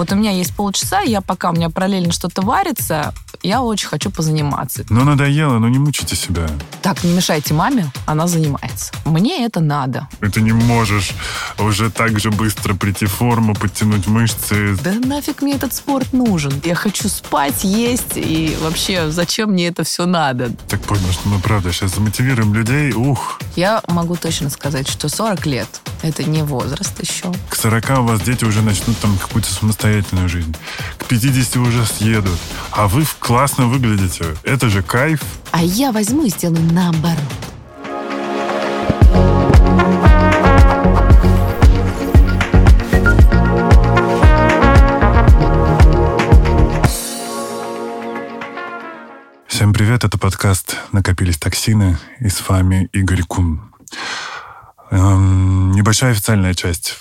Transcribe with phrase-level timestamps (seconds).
[0.00, 3.12] Вот у меня есть полчаса, я пока у меня параллельно что-то варится,
[3.42, 4.84] я очень хочу позаниматься.
[4.90, 6.46] Ну, надоело, ну не мучите себя.
[6.82, 8.92] Так, не мешайте маме, она занимается.
[9.04, 10.08] Мне это надо.
[10.22, 11.10] И ты не можешь
[11.58, 14.76] уже так же быстро прийти в форму, подтянуть мышцы.
[14.82, 16.52] Да нафиг мне этот спорт нужен?
[16.64, 20.50] Я хочу спать, есть, и вообще, зачем мне это все надо?
[20.68, 22.92] Так понял, что мы правда сейчас замотивируем людей.
[22.92, 25.68] Ух, Я могу точно сказать, что 40 лет–
[26.02, 27.32] это не возраст еще.
[27.48, 30.54] к 40 у вас дети уже начнут там какую-то самостоятельную жизнь.
[30.98, 32.38] К 50 уже съедут.
[32.70, 34.24] А вы классно выглядите.
[34.42, 35.22] Это же кайф.
[35.52, 37.16] А я возьму и сделаю наоборот.
[49.46, 53.62] Всем привет, это подкаст «Накопились токсины» и с вами Игорь Кун.
[54.90, 56.98] Эм, небольшая официальная часть.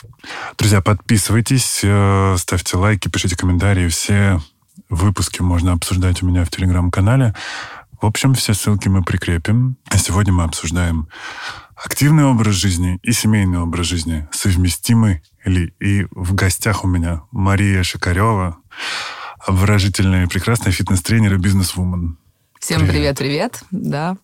[0.60, 3.88] Друзья, подписывайтесь, э, ставьте лайки, пишите комментарии.
[3.88, 4.40] Все
[4.90, 7.36] выпуски можно обсуждать у меня в телеграм-канале.
[8.02, 9.78] В общем, все ссылки мы прикрепим.
[9.90, 11.08] А сегодня мы обсуждаем
[11.76, 14.28] активный образ жизни и семейный образ жизни.
[14.32, 15.74] Совместимы ли?
[15.80, 18.58] И в гостях у меня Мария Шикарева,
[19.46, 22.18] обворожительная и прекрасная фитнес-тренер и бизнес-вумен.
[22.70, 23.18] Всем Привет.
[23.18, 24.16] привет-привет, да.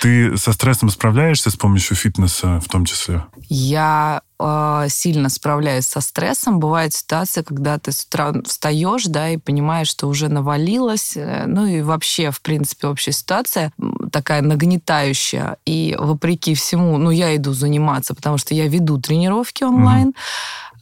[0.00, 3.24] Ты со стрессом справляешься с помощью фитнеса в том числе?
[3.48, 6.60] Я э, сильно справляюсь со стрессом.
[6.60, 11.16] Бывает ситуация, когда ты с утра встаешь, да, и понимаешь, что уже навалилось.
[11.16, 13.72] э, Ну и вообще, в принципе, общая ситуация
[14.12, 15.56] такая нагнетающая.
[15.66, 20.14] И вопреки всему, ну, я иду заниматься, потому что я веду тренировки онлайн.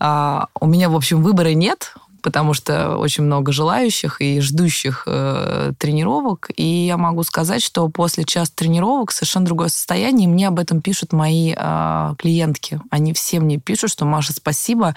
[0.00, 5.72] А, у меня, в общем, выбора нет, потому что очень много желающих и ждущих э,
[5.78, 6.50] тренировок.
[6.56, 10.28] И я могу сказать, что после часа тренировок совершенно другое состояние.
[10.28, 12.80] И мне об этом пишут мои э, клиентки.
[12.90, 14.94] Они все мне пишут, что Маша, спасибо,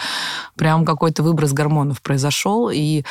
[0.56, 2.70] прям какой-то выброс гормонов произошел.
[2.70, 3.04] И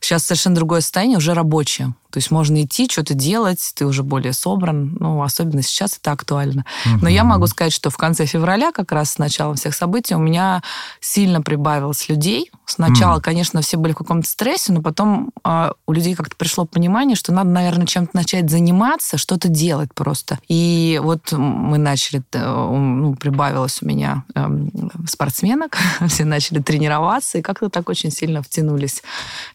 [0.00, 1.94] сейчас совершенно другое состояние, уже рабочее.
[2.10, 4.96] То есть можно идти, что-то делать, ты уже более собран.
[4.98, 6.64] Ну, особенно сейчас это актуально.
[7.02, 10.18] Но я могу сказать, что в конце февраля, как раз с началом всех событий, у
[10.18, 10.62] меня
[11.00, 12.50] сильно прибавилось людей.
[12.64, 13.22] Сначала, Мгм.
[13.22, 17.32] конечно, все были в каком-то стрессе, но потом а, у людей как-то пришло понимание, что
[17.32, 20.38] надо, наверное, чем-то начать заниматься, что-то делать просто.
[20.48, 24.70] И вот мы начали, э, ну, прибавилось у меня эм,
[25.06, 25.76] спортсменок,
[26.08, 29.02] все начали тренироваться, и как-то так очень сильно втянулись.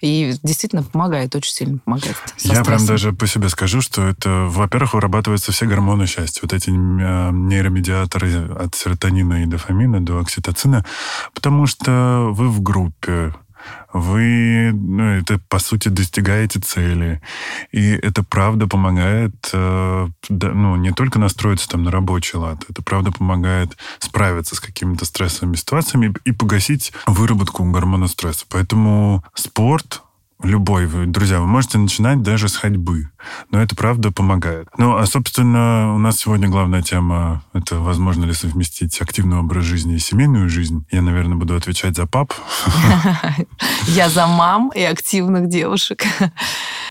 [0.02, 2.16] И действительно помогает, очень сильно помогает.
[2.40, 2.88] Я прям стрессом.
[2.88, 6.42] даже по себе скажу, что это, во-первых, вырабатываются все гормоны счастья.
[6.44, 10.86] Вот эти э, нейромедиаторы от серотонина и дофамина до окситоцина,
[11.34, 13.34] потому что вы в группе,
[13.92, 17.22] вы, ну, это, по сути, достигаете цели.
[17.72, 22.82] И это правда помогает, э, да, ну, не только настроиться там на рабочий лад, это
[22.82, 28.46] правда помогает справиться с какими-то стрессовыми ситуациями и погасить выработку гормона стресса.
[28.50, 30.02] Поэтому спорт
[30.44, 33.10] любой, вы, друзья, вы можете начинать даже с ходьбы,
[33.52, 34.68] но это правда помогает.
[34.78, 39.96] Ну, а, собственно, у нас сегодня главная тема— это возможно ли совместить активный образ жизни
[39.96, 40.86] и семейную жизнь.
[40.92, 42.34] Я, наверное, буду отвечать за пап.
[43.88, 46.04] Я за мам и активных девушек.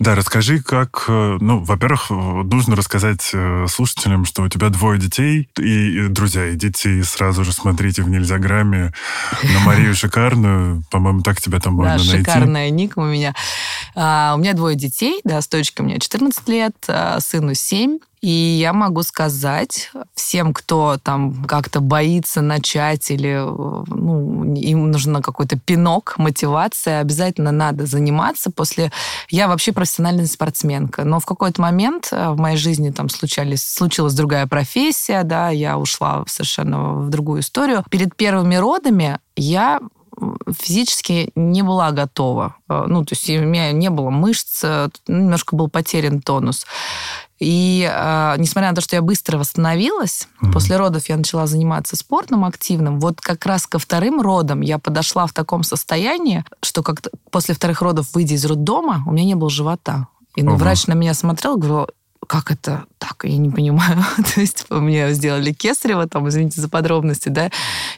[0.01, 1.05] Да, расскажи, как...
[1.09, 5.49] э, Ну, во-первых, нужно рассказать э, слушателям, что у тебя двое детей.
[5.59, 8.93] И, друзья, идите сразу же смотрите в Нельзяграме
[9.43, 10.83] на Марию Шикарную.
[10.91, 12.19] По-моему, так тебя там можно Да, найти.
[12.19, 13.35] шикарная ник у меня.
[13.95, 17.99] А, у меня двое детей, да, с дочкой мне 14 лет, а сыну 7.
[18.23, 25.21] И я могу сказать всем, кто там как-то боится начать или э, ну, им нужен
[25.21, 28.53] какой-то пинок, мотивация, обязательно надо заниматься.
[28.53, 28.93] После...
[29.29, 34.15] Я вообще профессиональная спортсменка, но в какой-то момент э, в моей жизни там случались, случилась
[34.15, 37.85] другая профессия, да, я ушла совершенно в другую историю.
[37.91, 39.81] Перед первыми родами я
[40.59, 42.57] физически не была готова.
[42.69, 46.67] Э, Ну, то есть у меня не было мышц, э, ну, немножко был потерян тонус.
[47.39, 50.53] И э, несмотря на то, что я быстро восстановилась, Мгм.
[50.53, 53.01] после родов я начала заниматься спортом активным.
[53.01, 57.01] Вот как раз ко вторым родам я подошла в таком состоянии, что как
[57.31, 60.07] после вторых родов, выйдя из роддома, у меня не было живота.
[60.37, 60.57] И Ого.
[60.57, 61.89] врач на меня смотрел, говорил,
[62.27, 63.25] как это так?
[63.25, 63.99] Я не понимаю.
[64.35, 67.51] То есть мне сделали кесарево, там, извините за подробности, да.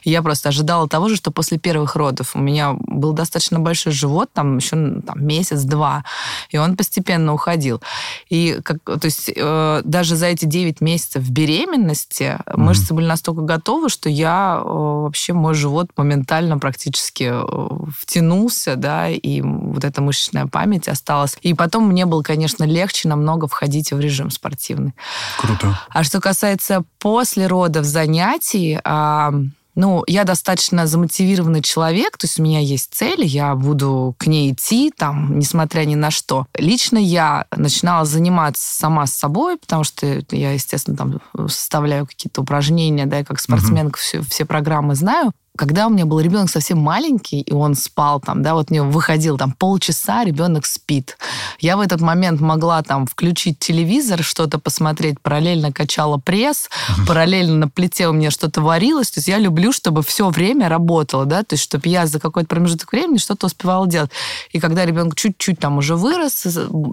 [0.03, 4.29] Я просто ожидала того же, что после первых родов у меня был достаточно большой живот,
[4.33, 6.03] там еще там, месяц-два,
[6.49, 7.81] и он постепенно уходил.
[8.29, 13.89] И как, то есть э, даже за эти 9 месяцев беременности мышцы были настолько готовы,
[13.89, 20.47] что я э, вообще мой живот моментально практически э, втянулся, да, и вот эта мышечная
[20.47, 21.37] память осталась.
[21.41, 24.93] И потом мне было, конечно, легче намного входить в режим спортивный.
[25.39, 25.79] Круто.
[25.89, 29.33] А что касается после родов занятий, а,
[29.75, 34.53] ну, я достаточно замотивированный человек, то есть у меня есть цель, я буду к ней
[34.53, 36.47] идти, там, несмотря ни на что.
[36.57, 43.05] Лично я начинала заниматься сама с собой, потому что я, естественно, там составляю какие-то упражнения,
[43.05, 44.01] да, и как спортсменка угу.
[44.01, 48.43] все, все программы знаю когда у меня был ребенок совсем маленький, и он спал там,
[48.43, 51.17] да, вот мне выходил там полчаса, ребенок спит.
[51.59, 56.69] Я в этот момент могла там включить телевизор, что-то посмотреть, параллельно качала пресс,
[57.07, 59.11] параллельно на плите у меня что-то варилось.
[59.11, 62.47] То есть я люблю, чтобы все время работало, да, то есть чтобы я за какой-то
[62.49, 64.11] промежуток времени что-то успевала делать.
[64.51, 66.45] И когда ребенок чуть-чуть там уже вырос,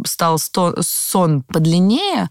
[0.06, 2.30] стал сон подлиннее,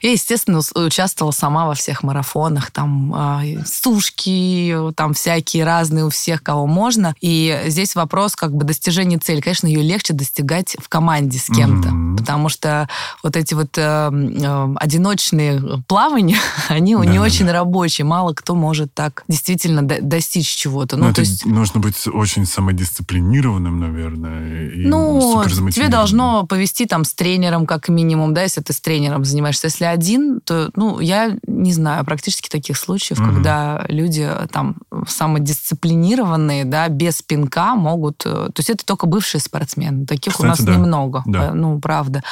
[0.00, 6.42] я, естественно, участвовала сама во всех марафонах, там, а, сушки, там всякие разные у всех,
[6.42, 7.14] кого можно.
[7.20, 9.40] И здесь вопрос как бы достижения цели.
[9.40, 12.16] Конечно, ее легче достигать в команде с кем-то, mm-hmm.
[12.16, 12.88] потому что
[13.22, 17.52] вот эти вот э, э, одиночные плавания, они да, не да, очень да.
[17.52, 18.04] рабочие.
[18.04, 20.96] Мало кто может так действительно до- достичь чего-то.
[20.96, 24.70] Ну, то есть нужно быть очень самодисциплинированным, наверное.
[24.70, 29.24] И ну, тебе должно повести там с тренером как минимум, да, если ты с тренером
[29.24, 29.66] занимаешься.
[29.66, 33.34] Если один, то, ну, я не знаю практически таких случаев, mm-hmm.
[33.34, 34.76] когда люди там
[35.06, 38.22] самодисциплинированные дисциплинированные, да, без пинка могут...
[38.24, 40.06] Э, то есть это только бывшие спортсмены.
[40.06, 40.74] Таких Кстати, у нас да.
[40.74, 41.22] немного.
[41.26, 41.48] Да.
[41.48, 42.22] Э, ну, правда.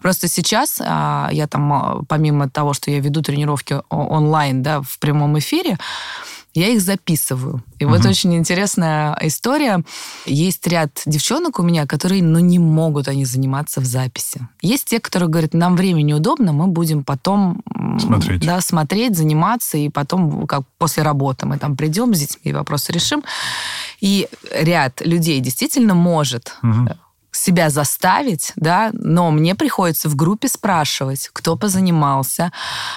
[0.00, 4.98] Просто сейчас а, я там, а, помимо того, что я веду тренировки онлайн, да, в
[4.98, 5.78] прямом эфире,
[6.54, 7.62] я их записываю.
[7.78, 7.94] И угу.
[7.94, 9.82] вот очень интересная история.
[10.26, 14.46] Есть ряд девчонок у меня, которые, ну, не могут они заниматься в записи.
[14.60, 17.62] Есть те, которые говорят, нам время неудобно, мы будем потом
[17.98, 22.52] смотреть, да, смотреть заниматься, и потом, как после работы, мы там придем с детьми и
[22.52, 23.22] вопросы решим.
[24.00, 26.88] И ряд людей действительно может угу
[27.32, 32.52] себя заставить, да, но мне приходится в группе спрашивать, кто позанимался.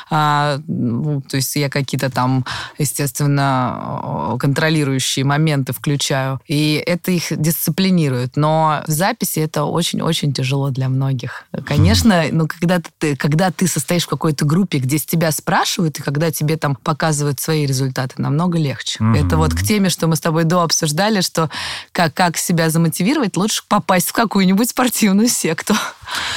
[0.09, 2.45] А, ну, то есть я какие-то там,
[2.77, 6.41] естественно, контролирующие моменты включаю.
[6.47, 8.35] И это их дисциплинирует.
[8.35, 11.45] Но в записи это очень-очень тяжело для многих.
[11.65, 16.03] Конечно, ну, когда ты, когда ты состоишь в какой-то группе, где с тебя спрашивают, и
[16.03, 18.99] когда тебе там показывают свои результаты, намного легче.
[18.99, 19.25] Mm-hmm.
[19.25, 21.49] Это вот к теме, что мы с тобой до обсуждали, что
[21.91, 25.75] как, как себя замотивировать, лучше попасть в какую-нибудь спортивную секту.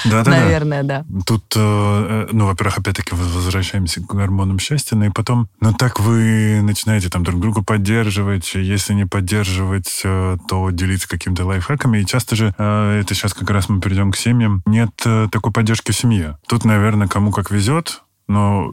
[0.05, 1.05] Да, да, Наверное, да.
[1.09, 1.21] да.
[1.27, 6.61] Тут, э, ну, во-первых, опять-таки возвращаемся к гормонам счастья, ну и потом, ну так вы
[6.63, 12.37] начинаете там друг друга поддерживать, если не поддерживать, э, то делиться какими-то лайфхаками, и часто
[12.37, 16.39] же, э, это сейчас как раз мы перейдем к семьям, нет такой поддержки в семье.
[16.47, 18.73] Тут, наверное, кому как везет, но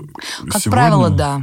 [0.50, 0.72] Как сегодня...
[0.72, 1.42] правило, да.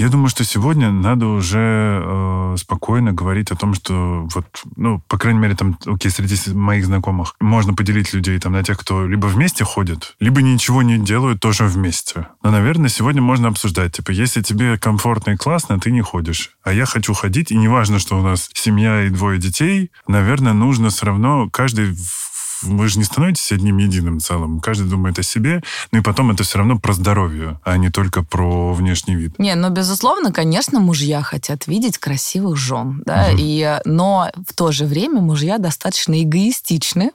[0.00, 5.18] Я думаю, что сегодня надо уже э, спокойно говорить о том, что вот, ну, по
[5.18, 9.26] крайней мере, там, окей, среди моих знакомых можно поделить людей там на тех, кто либо
[9.26, 12.28] вместе ходит, либо ничего не делают тоже вместе.
[12.42, 16.52] Но, наверное, сегодня можно обсуждать, типа, если тебе комфортно и классно, ты не ходишь.
[16.64, 20.88] А я хочу ходить, и неважно, что у нас семья и двое детей, наверное, нужно
[20.88, 21.94] все равно каждый
[22.62, 24.60] вы же не становитесь одним единым целым.
[24.60, 25.62] Каждый думает о себе,
[25.92, 29.38] ну и потом это все равно про здоровье, а не только про внешний вид.
[29.38, 33.38] Не, ну, безусловно, конечно, мужья хотят видеть красивых жен, да, угу.
[33.38, 37.12] и, но в то же время мужья достаточно эгоистичны,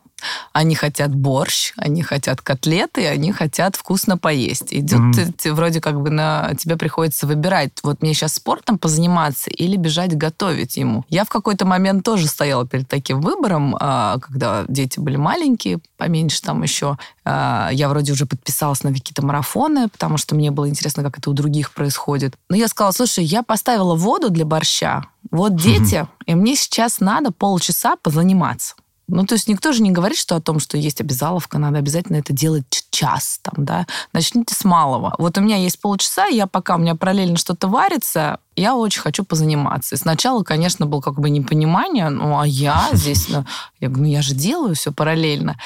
[0.53, 4.73] они хотят борщ, они хотят котлеты, они хотят вкусно поесть.
[4.73, 5.53] Идет mm-hmm.
[5.53, 10.77] вроде как бы на тебе приходится выбирать, вот мне сейчас спортом позаниматься или бежать готовить
[10.77, 11.03] ему.
[11.09, 16.41] Я в какой-то момент тоже стояла перед таким выбором, а, когда дети были маленькие, поменьше
[16.41, 16.97] там еще.
[17.25, 21.29] А, я вроде уже подписалась на какие-то марафоны, потому что мне было интересно, как это
[21.29, 22.35] у других происходит.
[22.49, 26.07] Но я сказала, слушай, я поставила воду для борща, вот дети, mm-hmm.
[26.27, 28.75] и мне сейчас надо полчаса позаниматься.
[29.07, 32.17] Ну, то есть никто же не говорит, что о том, что есть обязаловка, надо обязательно
[32.17, 33.85] это делать час, там, да.
[34.13, 35.13] Начните с малого.
[35.17, 39.25] Вот у меня есть полчаса, я пока у меня параллельно что-то варится, я очень хочу
[39.25, 39.95] позаниматься.
[39.95, 43.45] И сначала, конечно, было как бы непонимание, ну, а я здесь, ну,
[43.81, 45.57] я говорю, ну, я же делаю все параллельно.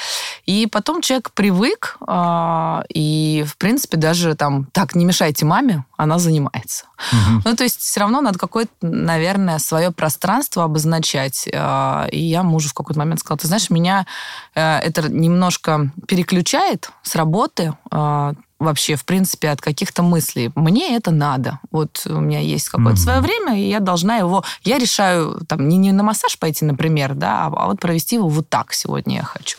[0.46, 6.18] И потом человек привык, э, и, в принципе, даже там, так, не мешайте маме, она
[6.18, 6.86] занимается.
[7.12, 7.42] Угу.
[7.46, 11.48] Ну, то есть все равно надо какое-то, наверное, свое пространство обозначать.
[11.52, 14.08] Э, и я мужу в какой-то момент сказала, ты знаешь, меня
[14.56, 20.52] э, это немножко переключает с работы, э, вообще, в принципе, от каких-то мыслей.
[20.56, 21.60] Мне это надо.
[21.72, 23.04] Вот у меня есть какое-то mm-hmm.
[23.04, 24.44] свое время, и я должна его...
[24.64, 28.28] Я решаю, там, не, не на массаж пойти, например, да, а, а вот провести его
[28.28, 29.58] вот так сегодня я хочу.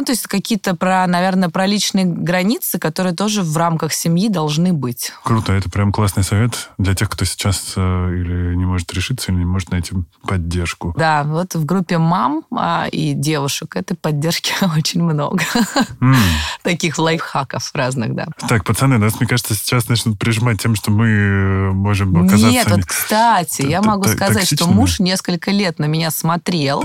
[0.00, 4.72] Ну, то есть какие-то про, наверное, про личные границы, которые тоже в рамках семьи должны
[4.72, 5.12] быть.
[5.22, 9.40] Круто, это прям классный совет для тех, кто сейчас э, или не может решиться, или
[9.40, 9.92] не может найти
[10.26, 10.94] поддержку.
[10.96, 15.44] Да, вот в группе мам а, и девушек этой поддержки очень много.
[16.00, 16.16] М.
[16.62, 18.28] Таких лайфхаков разных, да.
[18.48, 22.48] Так, пацаны, нас, мне кажется, сейчас начнут прижимать тем, что мы э, можем оказаться...
[22.48, 26.82] Нет, вот, кстати, я могу сказать, что муж несколько лет на меня смотрел.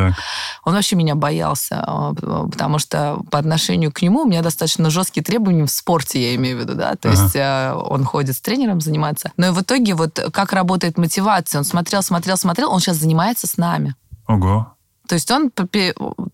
[0.65, 1.81] Он вообще меня боялся,
[2.21, 6.35] э, потому что по отношению к нему у меня достаточно жесткие требования в спорте, я
[6.35, 6.95] имею в виду, да.
[6.95, 7.21] То Ага.
[7.23, 9.31] есть э, он ходит с тренером заниматься.
[9.37, 11.59] Но и в итоге вот как работает мотивация.
[11.59, 13.95] Он смотрел, смотрел, смотрел, он сейчас занимается с нами.
[14.27, 14.74] Ого.
[15.07, 15.65] То есть он, то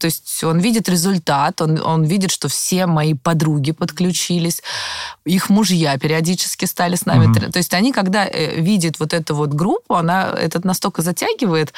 [0.02, 4.62] есть он видит результат, он, он видит, что все мои подруги подключились,
[5.26, 7.32] их мужья периодически стали с нами.
[7.34, 11.74] Трени- То есть они, когда э, видят вот эту вот группу, она этот настолько затягивает,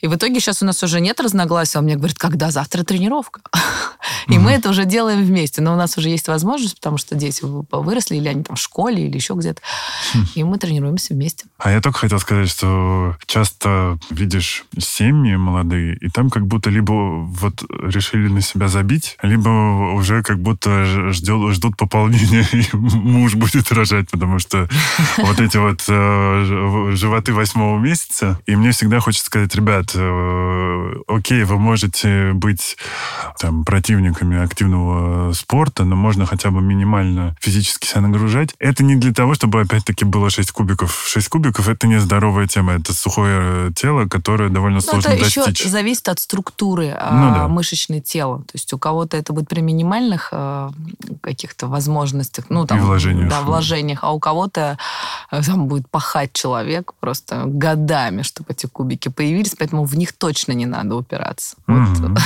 [0.00, 1.78] и в итоге сейчас у нас уже нет разногласий.
[1.78, 3.40] Он мне говорит, когда завтра тренировка?
[4.28, 5.60] И мы это уже делаем вместе.
[5.62, 9.06] Но у нас уже есть возможность, потому что дети выросли, или они там в школе,
[9.06, 9.60] или еще где-то.
[10.34, 11.46] И мы тренируемся вместе.
[11.58, 16.92] А я только хотел сказать, что часто видишь семьи молодые, и там как будто либо
[16.92, 19.48] вот решили на себя забить, либо
[19.94, 24.68] уже как будто ждет, ждут пополнения, и муж будет рожать, потому что
[25.18, 28.40] вот эти вот э, животы восьмого месяца.
[28.46, 32.76] И мне всегда хочется сказать, ребят, э, окей, вы можете быть
[33.38, 38.54] там противниками активного спорта, но можно хотя бы минимально физически себя нагружать.
[38.58, 41.04] Это не для того, чтобы опять-таки было 6 кубиков.
[41.06, 45.44] 6 кубиков— это не здоровая тема, это сухое тело, которое довольно Ну, сложно это еще
[45.44, 45.66] достичь.
[45.66, 47.48] зависит от структуры а, Ну да.
[47.48, 48.38] мышечной тела.
[48.38, 50.70] То есть у кого-то это будет при минимальных э,
[51.20, 53.28] каких-то возможностях, ну там И вложениях.
[53.30, 54.78] да, вложениях, а у кого-то
[55.30, 60.52] э, там будет пахать человек просто годами, чтобы эти кубики появились, поэтому в них точно
[60.52, 61.56] не надо упираться.
[61.66, 62.18] Вот.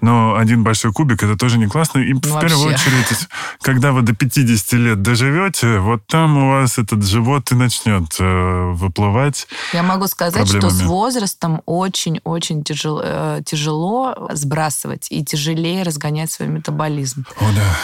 [0.00, 2.00] Но один большой кубик это тоже не классно.
[2.00, 2.88] И в Ну, первую вообще.
[2.90, 3.28] очередь,
[3.62, 8.72] когда вы до 50 лет доживете, вот там у вас этот живот и начнет э,
[8.74, 9.48] выплывать.
[9.72, 10.86] Я могу сказать, что с проблемами.
[10.88, 17.24] возрастом очень-очень тяжело, э, тяжело сбрасывать и тяжелее разгонять свой метаболизм.
[17.40, 17.76] О, да.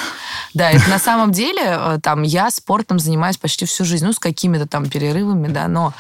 [0.55, 4.19] Да, это на самом деле, э, там, я спортом занимаюсь почти всю жизнь, ну, с
[4.19, 5.95] какими-то там перерывами, да, но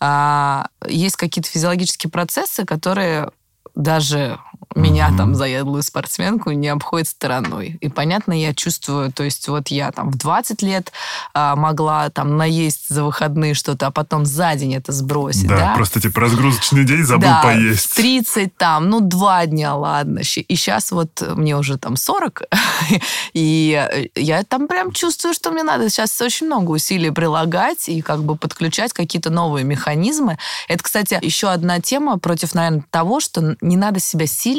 [0.00, 3.30] а, есть какие-то физиологические процессы, которые
[3.74, 4.38] даже
[4.74, 5.16] меня, Мгм.
[5.16, 7.78] там, заядлую спортсменку, не обходит стороной.
[7.80, 10.92] И, понятно, я чувствую, то есть вот я там в 20 лет
[11.34, 15.74] а, могла там наесть за выходные что-то, а потом за день это сбросить, Да, да?
[15.74, 17.86] просто типа разгрузочный день забыл да, поесть.
[17.90, 20.20] в 30 там, ну, два дня, ладно.
[20.20, 22.42] И сейчас вот мне уже там 40,
[23.32, 28.22] и я там прям чувствую, что мне надо сейчас очень много усилий прилагать и как
[28.22, 30.38] бы подключать какие-то новые механизмы.
[30.68, 34.57] Это, кстати, еще одна тема против, наверное, того, что не надо себя сильно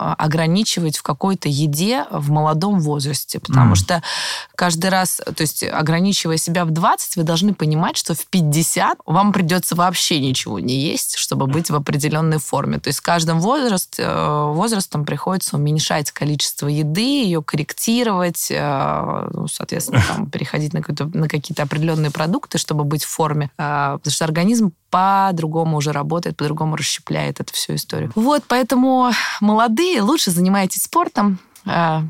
[0.00, 3.40] а, ограничивать в какой-то еде в молодом возрасте.
[3.40, 3.74] Потому Мгм.
[3.74, 4.02] что
[4.54, 9.32] каждый раз, то есть ограничивая себя в 20, вы должны понимать, что в 50 вам
[9.32, 12.78] придется вообще ничего не есть, чтобы быть в определенной форме.
[12.78, 19.48] То есть с каждым возраст, э, возрастом приходится уменьшать количество еды, ее корректировать, э, ну,
[19.48, 20.82] соответственно, там, переходить на,
[21.14, 23.50] на какие-то определенные продукты, чтобы быть в форме.
[23.58, 28.12] А, Потому что организм по-другому уже работает, по-другому расщепляет эту всю историю.
[28.14, 32.04] Вот, поэтому молодые, лучше занимайтесь спортом, а,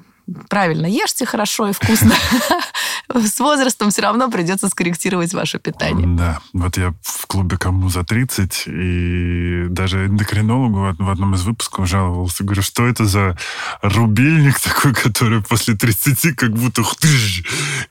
[0.49, 2.15] правильно ешьте хорошо и вкусно.
[3.15, 6.07] С возрастом все равно придется скорректировать ваше питание.
[6.07, 11.89] Да, вот я в клубе кому за 30, и даже эндокринологу в одном из выпусков
[11.89, 12.45] жаловался.
[12.45, 13.39] Говорю, что это за
[13.83, 16.83] рубильник такой, который после 30 как будто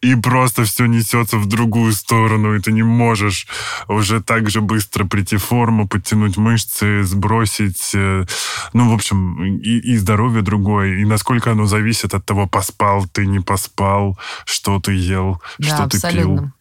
[0.02, 3.48] и просто все несется в другую сторону, и ты не можешь
[3.88, 7.92] уже так же быстро прийти в форму, подтянуть мышцы, сбросить.
[7.94, 8.26] э,
[8.74, 13.26] Ну, в общем, и, и здоровье другое, и насколько оно зависит от того, поспал ты,
[13.26, 16.08] не поспал, что ты ел, Да, что ты пил.
[16.10, 16.54] абсолютно.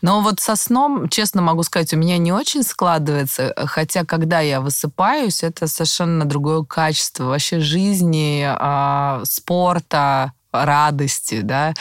[0.00, 4.60] Но вот со сном, честно могу сказать, у меня не очень складывается, хотя когда я
[4.60, 11.74] высыпаюсь, это совершенно другое качество вообще жизни, а, спорта, радости, да.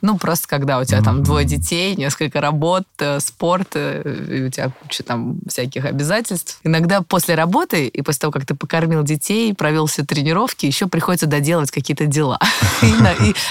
[0.00, 4.50] Ну, просто когда у тебя там двое детей, несколько работ, э, спорт, э, и у
[4.50, 6.60] тебя куча там всяких обязательств.
[6.62, 11.26] Иногда после работы и после того, как ты покормил детей, провел все тренировки, еще приходится
[11.26, 12.38] доделать какие-то дела.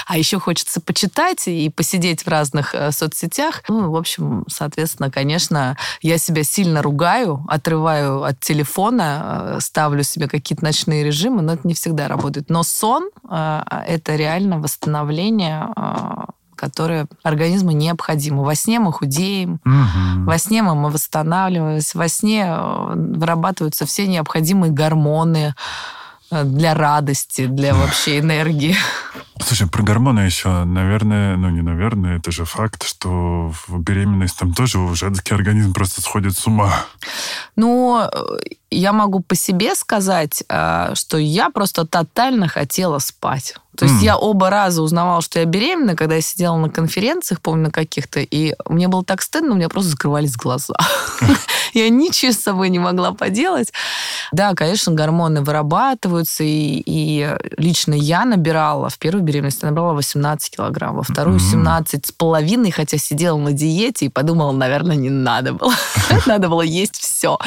[0.06, 3.62] А еще хочется почитать и посидеть в разных э, соцсетях.
[3.68, 10.64] Ну, в общем, соответственно, конечно, я себя сильно ругаю, отрываю от телефона, ставлю себе какие-то
[10.64, 12.48] ночные режимы, но это не всегда работает.
[12.48, 16.24] Но сон э,— это реально восстановление, э,
[16.56, 18.42] которое организму необходимо.
[18.42, 20.24] Во сне мы худеем, Мгм.
[20.26, 25.54] во сне мы мы восстанавливаемся, во сне э, вырабатываются все необходимые гормоны
[26.30, 28.76] э, для радости, для вообще энергии.
[29.40, 34.52] Слушай, про гормоны еще, наверное, ну не наверное, это же факт, что в беременность там
[34.52, 36.72] тоже женский организм просто сходит с ума.
[37.56, 38.02] Ну,
[38.70, 43.54] я могу по себе сказать, э, что я просто тотально хотела спать.
[43.78, 44.04] То есть mm.
[44.04, 48.18] я оба раза узнавала, что я беременна, когда я сидела на конференциях, помню, на каких-то,
[48.18, 50.74] и мне было так стыдно, у меня просто закрывались глаза.
[51.74, 53.72] Я ничего с собой не могла поделать.
[54.32, 60.56] Да, конечно, гормоны вырабатываются, и, и лично я набирала, в первую беременность я набрала 18
[60.56, 65.52] килограмм, во вторую 17 с половиной, хотя сидела на диете и подумала, наверное, не надо
[65.52, 65.74] было.
[66.26, 67.38] Надо было есть все.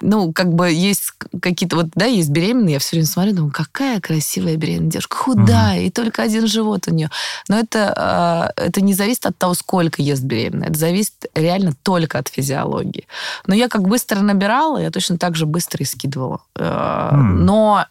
[0.00, 4.00] Ну, как бы есть какие-то, вот, да, есть беременные, я все время смотрю, думаю, какая
[4.00, 7.10] красивая беременная девушка, худая, и только один живот у нее.
[7.48, 12.18] Но это, а, это не зависит от того, сколько ест беременная, это зависит реально только
[12.18, 13.06] от физиологии.
[13.46, 16.40] Но я как быстро набирала, я точно так же быстро и скидывала.
[16.56, 17.12] Mm.
[17.12, 17.84] Но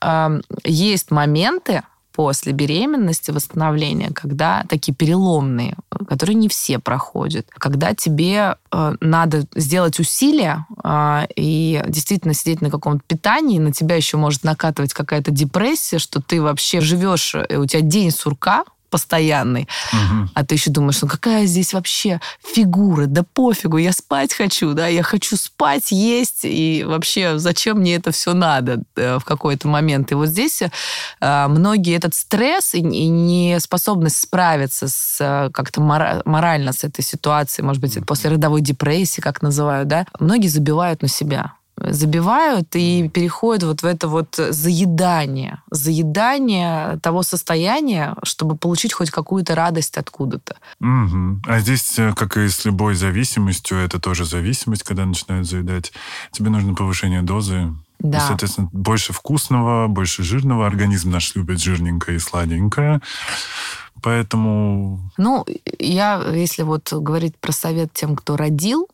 [0.64, 5.76] есть моменты, после беременности, восстановления, когда такие переломные,
[6.08, 12.70] которые не все проходят, когда тебе э, надо сделать усилия э, и действительно сидеть на
[12.70, 17.66] каком-то питании, на тебя еще может накатывать какая-то депрессия, что ты вообще живешь, и у
[17.66, 19.68] тебя день сурка, постоянный.
[19.92, 20.30] Угу.
[20.36, 23.08] А ты еще думаешь, ну какая здесь вообще фигура?
[23.08, 28.12] Да пофигу, я спать хочу, да, я хочу спать, есть, и вообще зачем мне это
[28.12, 30.12] все надо э, в какой-то момент?
[30.12, 36.84] И вот здесь э, многие этот стресс и, неспособность справиться с э, как-то морально с
[36.84, 42.76] этой ситуацией, может быть, после родовой депрессии, как называют, да, многие забивают на себя забивают
[42.76, 49.98] и переходят вот в это вот заедание, заедание того состояния, чтобы получить хоть какую-то радость
[49.98, 50.58] откуда-то.
[50.80, 51.42] Угу.
[51.48, 55.94] А здесь, э, как и с любой зависимостью, это тоже зависимость, когда начинают заедать.
[56.32, 58.18] Тебе нужно повышение дозы, да.
[58.18, 60.66] И, соответственно, больше вкусного, больше жирного.
[60.66, 63.00] Организм наш любит жирненькое и сладенькое.
[64.02, 65.00] Поэтому...
[65.18, 65.46] Ну,
[65.78, 68.88] я, если вот говорить про совет тем, кто родил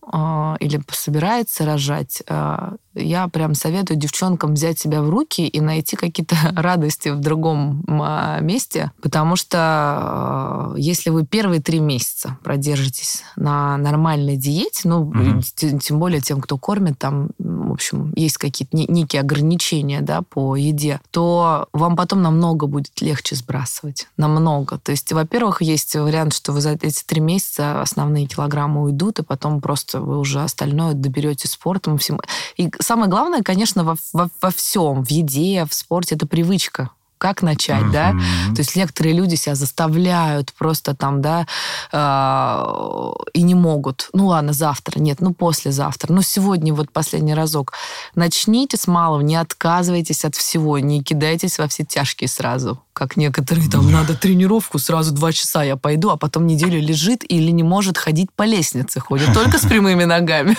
[0.60, 6.36] или собирается рожать, э, я прям советую девчонкам взять себя в руки и найти какие-то
[6.56, 14.38] радости в другом э, месте, потому что если вы первые три месяца продержитесь на нормальной
[14.38, 15.42] диете, ну, угу.
[15.56, 20.56] тем, тем более тем, кто кормит, там, в общем, есть какие-то некие ограничения, да, по
[20.56, 24.78] еде, то вам потом намного будет легче сбрасывать, намного.
[24.80, 29.24] То есть, во-первых, есть вариант, что вы за эти три месяца основные килограммы уйдут, и
[29.24, 31.98] потом просто вы уже остальное доберете спортом.
[31.98, 32.20] Всем.
[32.58, 37.42] И самое главное, конечно, во, во, во всем, в еде, в спорте, это привычка как
[37.42, 37.92] начать, uh-huh.
[37.92, 38.12] да?
[38.54, 41.48] То есть некоторые люди себя заставляют просто там, да,
[41.92, 44.10] э, и не могут.
[44.14, 47.74] Ну ладно, завтра, нет, ну послезавтра, ну сегодня вот последний разок.
[48.16, 53.70] Начните с малого, не отказывайтесь от всего, не кидайтесь во все тяжкие сразу как некоторые,
[53.70, 57.96] там, надо тренировку, сразу два часа я пойду, а потом неделю лежит или не может
[57.96, 60.58] ходить по лестнице, ходит только с прямыми ногами,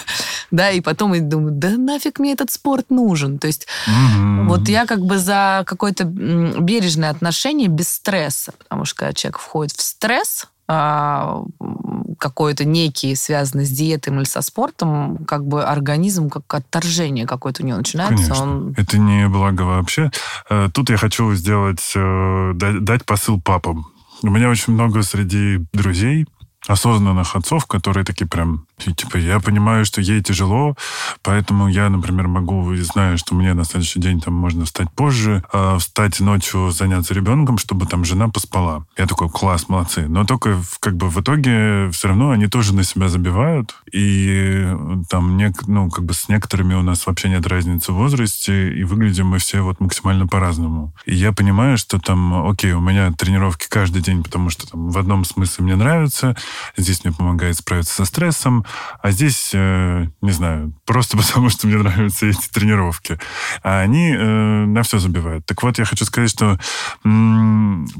[0.53, 4.87] да, и потом и думаю, да нафиг мне этот спорт нужен, то есть вот я
[4.87, 10.47] как бы за какое-то бережное отношение без стресса, потому что когда человек входит в стресс,
[10.69, 17.67] какой-то некий, связанный с диетой или со спортом, как бы организм, как отторжение какое-то у
[17.67, 18.25] него начинается.
[18.25, 18.43] Конечно.
[18.43, 18.75] Он...
[18.77, 20.11] Это не благо вообще.
[20.51, 23.87] Э, тут я хочу сделать, э, дать посыл папам.
[24.23, 26.27] У меня очень много среди друзей
[26.69, 30.77] осознанных отцов, которые такие прям, типа, я понимаю, что ей тяжело,
[31.23, 35.79] поэтому я, например, могу, знаю, что мне на следующий день там можно встать позже, а
[35.79, 38.87] встать ночью, заняться ребенком, чтобы там жена поспала.
[38.97, 40.07] Я такой, класс, молодцы.
[40.09, 44.69] Но только как бы в итоге все равно они тоже на себя забивают, и
[45.09, 48.85] там, не, ну, как бы с некоторыми у нас вообще нет разницы в возрасте, и
[48.85, 50.93] выглядим мы все вот максимально по-разному.
[51.07, 54.99] И я понимаю, что там, окей, у меня тренировки каждый день, потому что там в
[54.99, 56.37] одном смысле мне нравится,
[56.77, 58.65] здесь мне помогает справиться со стрессом,
[59.03, 63.19] а здесь, э, не знаю, просто потому что мне нравятся эти тренировки.
[63.63, 65.47] А они э, на все забивают.
[65.47, 66.59] Так вот, я хочу сказать, что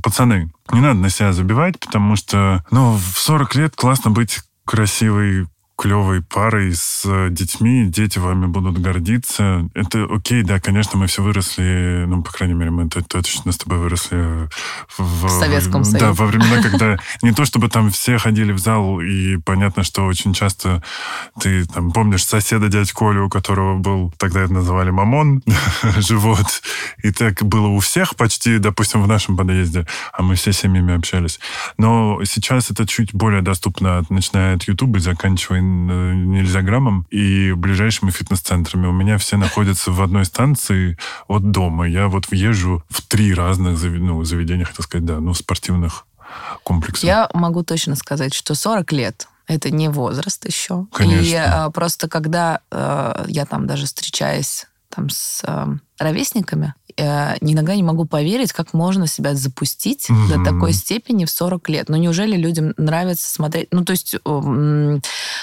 [0.03, 5.47] пацаны, не надо на себя забивать, потому что, ну, в 40 лет классно быть красивой,
[5.79, 9.69] клевой парой с э, детьми, дети вами будут гордиться.
[9.75, 13.79] Это окей, да, конечно, мы все выросли, ну, по крайней мере, мы точно с тобой
[13.79, 14.49] выросли
[14.97, 15.27] в...
[15.27, 16.01] В Советском Союзе.
[16.01, 20.05] Да, во времена, когда не то чтобы там все ходили в зал, и понятно, что
[20.05, 20.83] очень часто
[21.41, 25.45] ты там помнишь соседа дядь Колю, у которого был, тогда это называли мамон,
[25.99, 26.61] живот,
[27.05, 31.39] и так было у всех почти, допустим, в нашем подъезде, а мы все семьями общались.
[31.77, 38.11] Но сейчас это чуть более доступно, начиная от YouTube и заканчивая нельзя граммом, и ближайшими
[38.11, 38.87] фитнес-центрами.
[38.87, 41.89] У меня все находятся в одной станции от дома.
[41.89, 46.07] Я вот въезжу в три разных ну, заведения, хотел сказать, да, ну, спортивных
[46.63, 47.05] комплексов.
[47.05, 50.87] Я могу точно сказать, что 40 лет это не возраст еще.
[50.93, 51.27] Конечно.
[51.27, 57.75] И а, просто когда а, я там даже встречаюсь там с а, ровесниками, э, иногда
[57.75, 60.29] не могу поверить, как можно себя запустить mm-hmm.
[60.29, 61.89] до такой степени в 40 лет.
[61.89, 63.69] Ну, неужели людям нравится смотреть?
[63.71, 64.17] Ну, то есть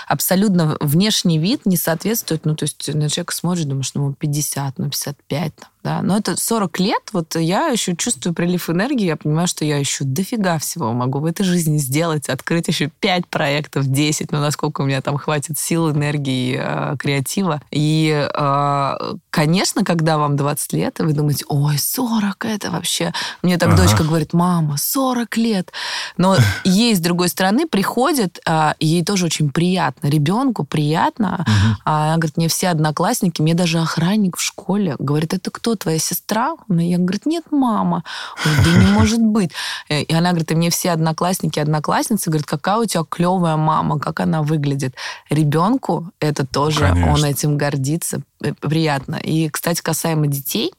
[0.08, 4.90] абсолютно внешний вид не соответствует, ну, то есть на человека смотришь, думаешь, ну, 50, ну,
[4.90, 6.02] 55, там, да.
[6.02, 10.04] Но это 40 лет, вот я еще чувствую прилив энергии, я понимаю, что я еще
[10.04, 14.86] дофига всего могу в этой жизни сделать, открыть еще 5 проектов, 10, ну, насколько у
[14.86, 17.62] меня там хватит сил, энергии, э, креатива.
[17.70, 18.94] И, э,
[19.30, 23.13] конечно, когда вам 20 лет, вы думаете, ой, 40 это вообще...
[23.41, 23.84] Мне так ага.
[23.84, 25.71] дочка говорит, мама, 40 лет.
[26.17, 31.45] Но ей, с другой стороны, приходит, а, ей тоже очень приятно, ребенку приятно.
[31.45, 31.78] Угу.
[31.86, 36.00] А, она говорит, мне все одноклассники, мне даже охранник в школе говорит, это кто, твоя
[36.00, 36.56] сестра?
[36.69, 38.04] Я говорю, нет, мама.
[38.45, 39.52] Он говорит, да не может быть.
[39.89, 44.00] Э, и она говорит, и мне все одноклассники, одноклассницы говорят, какая у тебя клевая мама,
[44.00, 44.95] как она выглядит.
[45.30, 47.13] Ребенку это тоже, Конечно.
[47.13, 48.21] он этим гордится,
[48.54, 49.16] приятно.
[49.16, 50.72] И, кстати, касаемо детей,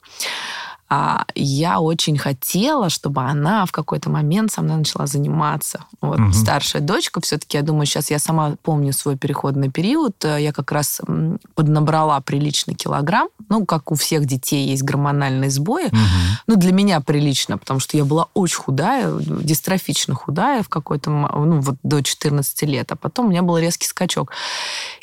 [0.89, 5.85] а, я очень хотела, чтобы она в какой-то момент со мной начала заниматься.
[6.01, 6.33] Вот угу.
[6.33, 10.71] старшая дочка, все-таки, я думаю, сейчас я сама помню свой переходный период, э, я как
[10.71, 11.01] раз
[11.55, 13.29] поднабрала приличный килограмм.
[13.49, 15.87] Ну, как у всех детей есть гормональные сбои.
[15.87, 15.97] Угу.
[16.47, 21.61] Ну, для меня прилично, потому что я была очень худая, дистрофично худая в какой-то, ну,
[21.61, 24.31] вот до 14 лет, а потом у меня был резкий скачок.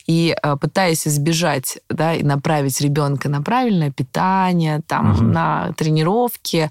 [0.06, 5.24] И э, пытаясь избежать, да, и направить ребенка на правильное питание, там, угу.
[5.24, 6.70] на тренировки,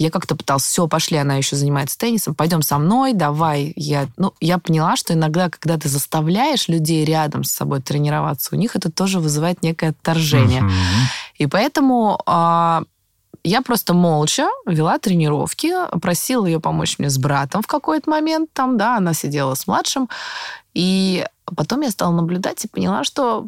[0.00, 3.74] я как-то пыталась, все, пошли, она еще занимается теннисом, пойдем со мной, давай.
[3.76, 8.58] Я, ну, я поняла, что иногда, когда ты заставляешь людей рядом с собой тренироваться, у
[8.58, 10.62] них это тоже вызывает некое отторжение.
[10.62, 10.72] Угу.
[11.36, 12.84] И поэтому а,
[13.44, 18.76] я просто молча вела тренировки, просила ее помочь мне с братом в какой-то момент, там,
[18.76, 20.08] да, она сидела с младшим,
[20.74, 23.46] и потом я стала наблюдать и поняла, что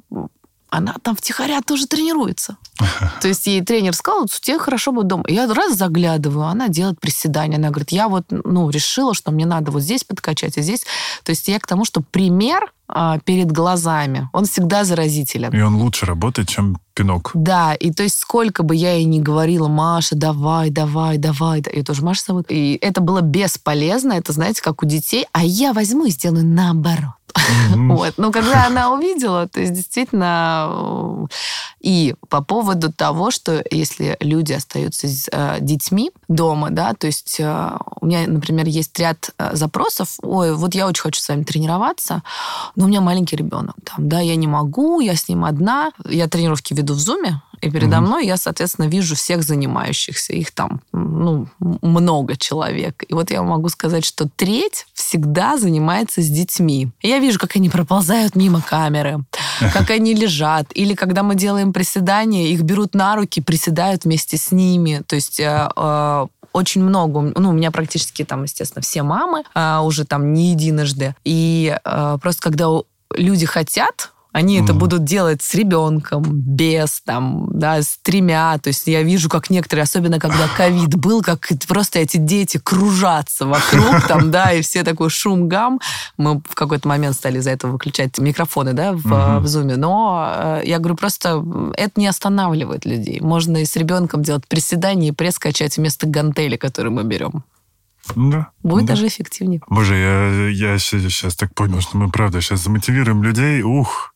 [0.73, 2.57] она там втихаря тоже тренируется.
[3.21, 5.25] То есть ей тренер сказал, что тебе хорошо будет дома.
[5.29, 7.59] Я раз заглядываю, она делает приседания.
[7.59, 10.85] Она говорит, я вот ну, решила, что мне надо вот здесь подкачать, а здесь...
[11.25, 15.51] То есть я к тому, что пример а, перед глазами, он всегда заразителен.
[15.53, 17.31] И он лучше работает, чем пинок.
[17.35, 21.85] Да, и то есть сколько бы я ей ни говорила, Маша, давай, давай, давай, я
[21.85, 22.47] тоже Маша зовут.
[22.49, 27.13] И это было бесполезно, это, знаете, как у детей, а я возьму и сделаю наоборот.
[27.35, 27.93] Mm-hmm.
[27.93, 28.15] Вот.
[28.17, 30.69] Но когда она увидела, то есть действительно...
[30.71, 31.27] Э,
[31.83, 37.41] и по поводу того, что если люди остаются с э, детьми дома, да, то есть
[37.41, 41.43] э, у меня, например, есть ряд э, запросов, ой, вот я очень хочу с вами
[41.43, 42.23] тренироваться,
[42.77, 46.29] но у меня маленький ребенок, там, да, я не могу, я с ним одна, я
[46.29, 48.01] тренировки веду в Зуме, и передо mm-hmm.
[48.01, 50.33] мной я, соответственно, вижу всех занимающихся.
[50.33, 53.05] Их там, ну, много человек.
[53.09, 56.91] И вот я могу сказать, что треть всегда занимается с детьми.
[57.01, 59.21] И я вижу, как они проползают мимо камеры,
[59.73, 60.67] как они лежат.
[60.75, 65.03] Или когда мы делаем приседания, их берут на руки, приседают вместе с ними.
[65.07, 69.79] То есть э, э, очень много, ну, у меня практически там, естественно, все мамы, э,
[69.79, 71.15] уже там не единожды.
[71.25, 72.67] И э, просто когда
[73.15, 74.65] люди хотят, они mm-hmm.
[74.65, 78.59] это будут делать с ребенком, без, там, да, с тремя.
[78.59, 83.47] То есть я вижу, как некоторые, особенно когда ковид был, как просто эти дети кружатся
[83.47, 85.81] вокруг, там, да, и все такой шум, гам.
[86.17, 89.41] Мы в какой-то момент стали из-за этого выключать микрофоны, да, в, mm-hmm.
[89.41, 89.77] в зуме.
[89.77, 91.45] Но э, я говорю, просто
[91.77, 93.21] это не останавливает людей.
[93.21, 97.45] Можно и с ребенком делать приседания и пресс качать вместо гантели, которые мы берем.
[98.17, 98.51] Да.
[98.63, 98.95] Будет да.
[98.95, 99.61] даже эффективнее.
[99.69, 103.63] Боже, я, я сейчас так понял, что мы, правда, сейчас замотивируем людей.
[103.63, 104.12] Ух!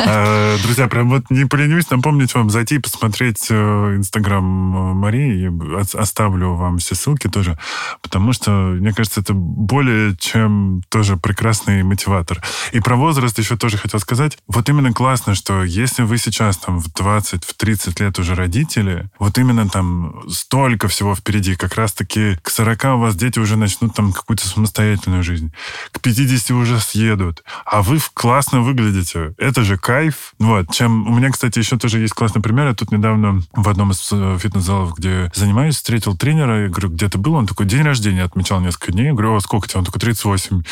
[0.00, 5.96] А, друзья, прям вот не поленюсь напомнить вам зайти и посмотреть э, Инстаграм э, Марии.
[5.98, 7.58] Оставлю вам все ссылки тоже,
[8.02, 12.42] потому что, мне кажется, это более чем тоже прекрасный мотиватор.
[12.72, 14.38] И про возраст еще тоже хотел сказать.
[14.46, 19.10] Вот именно классно, что если вы сейчас там в 20, в 30 лет уже родители,
[19.18, 23.94] вот именно там столько всего впереди, как раз-таки к 40 у вас дети уже начнут
[23.94, 25.52] там какую-то самостоятельную жизнь.
[25.92, 27.42] К 50 уже съедут.
[27.64, 29.34] А вы классно выглядите.
[29.46, 30.34] Это же кайф.
[30.40, 30.72] Вот.
[30.72, 31.06] Чем...
[31.06, 32.66] У меня, кстати, еще тоже есть классный пример.
[32.66, 36.64] Я тут недавно в одном из э, фитнес-залов, где занимаюсь, встретил тренера.
[36.64, 37.34] Я говорю, где ты был?
[37.34, 39.06] Он такой, день рождения отмечал несколько дней.
[39.06, 39.78] Я говорю, о, сколько тебе?
[39.78, 40.62] Он такой, 38.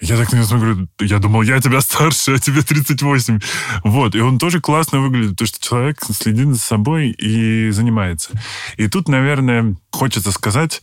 [0.00, 3.38] Я так на него смотрю, я думал, я тебя старше, а тебе 38.
[3.84, 8.30] Вот, и он тоже классно выглядит, потому что человек следит за собой и занимается.
[8.78, 10.82] И тут, наверное, хочется сказать,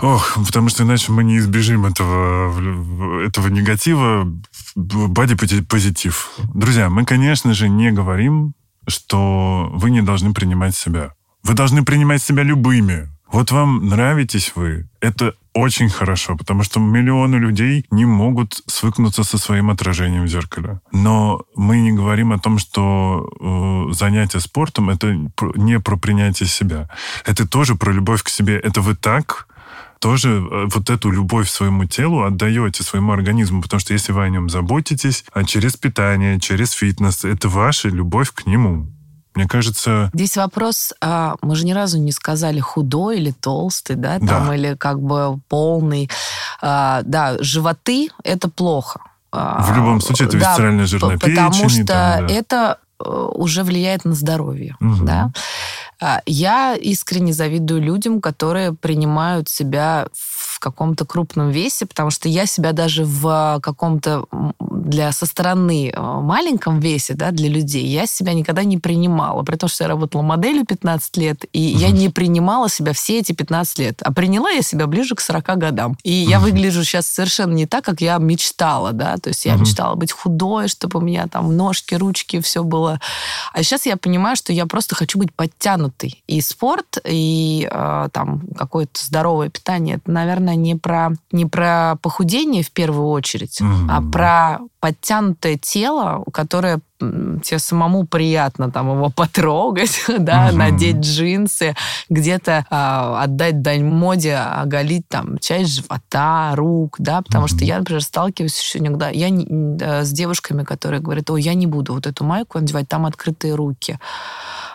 [0.00, 4.30] Ох, потому что иначе мы не избежим этого, этого негатива.
[4.74, 6.30] Бади-позитив.
[6.54, 8.52] Друзья, мы, конечно же, не говорим,
[8.86, 11.14] что вы не должны принимать себя.
[11.42, 13.08] Вы должны принимать себя любыми.
[13.32, 19.38] Вот вам нравитесь вы, это очень хорошо, потому что миллионы людей не могут свыкнуться со
[19.38, 20.80] своим отражением в зеркале.
[20.92, 25.18] Но мы не говорим о том, что э, занятие спортом это
[25.56, 26.88] не про принятие себя.
[27.24, 28.58] Это тоже про любовь к себе.
[28.58, 29.48] Это вы так
[29.98, 34.28] тоже э, вот эту любовь своему телу отдаете своему организму, потому что если вы о
[34.28, 38.86] нем заботитесь, а через питание, через фитнес, это ваша любовь к нему.
[39.34, 40.10] Мне кажется...
[40.14, 44.54] Здесь вопрос, а, мы же ни разу не сказали худой или толстый, да, там, да.
[44.54, 46.10] или как бы полный.
[46.62, 49.00] А, да, животы– это плохо.
[49.32, 51.50] В любом случае, это да, висцеральная жирная потому печень.
[51.50, 52.32] Потому что там, да.
[52.32, 55.04] это уже влияет на здоровье, угу.
[55.04, 55.32] да.
[55.98, 62.46] А, я искренне завидую людям, которые принимают себя в каком-то крупном весе, потому что я
[62.46, 64.24] себя даже в каком-то
[64.86, 69.56] для со стороны э, маленьком весе, да, для людей, я себя никогда не принимала, при
[69.56, 71.80] том, что я работала моделью 15 лет, и угу.
[71.80, 75.58] я не принимала себя все эти 15 лет, а приняла я себя ближе к 40
[75.58, 75.98] годам.
[76.04, 76.30] И угу.
[76.30, 79.62] я выгляжу сейчас совершенно не так, как я мечтала, да, то есть я угу.
[79.62, 82.85] мечтала быть худой, чтобы у меня там ножки, ручки, все было.
[82.88, 86.22] А сейчас я понимаю, что я просто хочу быть подтянутой.
[86.26, 92.62] И спорт, и э, там какое-то здоровое питание, это, наверное, не про, не про похудение
[92.62, 93.70] в первую очередь, угу.
[93.88, 100.56] а про подтянутое тело, которое тебе самому приятно там его потрогать, да, угу.
[100.56, 101.74] надеть джинсы,
[102.08, 107.54] где-то э, отдать дань моде, оголить там часть живота, рук, да, потому угу.
[107.54, 109.46] что я, например, сталкиваюсь еще иногда я не,
[109.80, 113.54] э, с девушками, которые говорят, о, я не буду вот эту майку надевать, там открытые
[113.54, 113.98] руки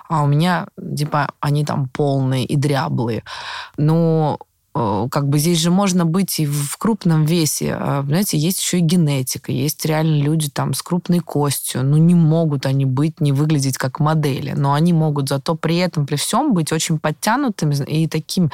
[0.09, 3.23] а у меня, типа, они там полные и дряблые.
[3.77, 4.39] Но
[4.73, 7.75] Э, как бы здесь же можно быть и в крупном весе.
[7.77, 11.83] А, знаете, есть еще и генетика, есть реально люди там с крупной костью.
[11.83, 16.05] Ну, не могут они быть, не выглядеть как модели, но они могут зато при этом,
[16.05, 18.49] при всем быть очень подтянутыми и таким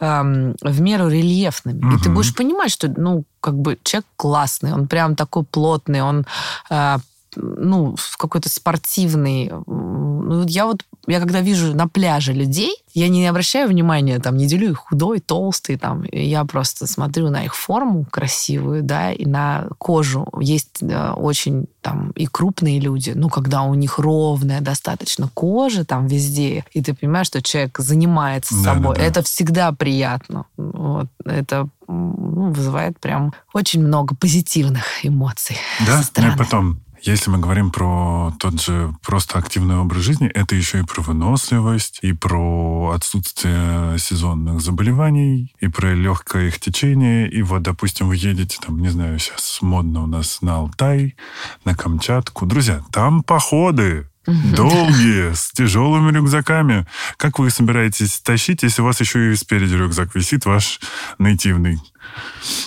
[0.00, 1.84] эм, в меру рельефными.
[1.86, 1.96] Угу.
[1.96, 6.26] И ты будешь понимать, что, ну, как бы человек классный, он прям такой плотный, он
[6.68, 6.96] э,
[7.36, 9.52] ну, какой-то спортивный.
[9.66, 14.46] Ну, я вот, я когда вижу на пляже людей, я не обращаю внимания, там, не
[14.46, 19.68] делю их худой, толстый, там, я просто смотрю на их форму красивую, да, и на
[19.78, 20.26] кожу.
[20.40, 26.06] Есть да, очень там и крупные люди, ну, когда у них ровная достаточно кожа там
[26.06, 28.94] везде, и ты понимаешь, что человек занимается да, собой.
[28.96, 29.06] Да, да.
[29.06, 30.46] Это всегда приятно.
[30.56, 31.06] Вот.
[31.24, 35.56] Это ну, вызывает прям очень много позитивных эмоций.
[35.86, 40.54] Да, ну и потом если мы говорим про тот же просто активный образ жизни, это
[40.54, 47.30] еще и про выносливость, и про отсутствие сезонных заболеваний, и про легкое их течение.
[47.30, 51.16] И вот, допустим, вы едете, там, не знаю, сейчас модно у нас на Алтай,
[51.64, 52.46] на Камчатку.
[52.46, 56.86] Друзья, там походы, Долгие, с тяжелыми рюкзаками.
[57.16, 60.80] Как вы собираетесь тащить, если у вас еще и спереди рюкзак висит, ваш
[61.18, 61.78] нативный?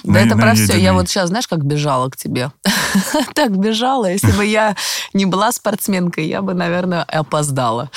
[0.03, 0.77] Да на, это про все.
[0.77, 2.51] Я вот сейчас, знаешь, как бежала к тебе.
[3.35, 4.09] так бежала.
[4.09, 4.75] Если бы я
[5.13, 7.89] не была спортсменкой, я бы, наверное, опоздала,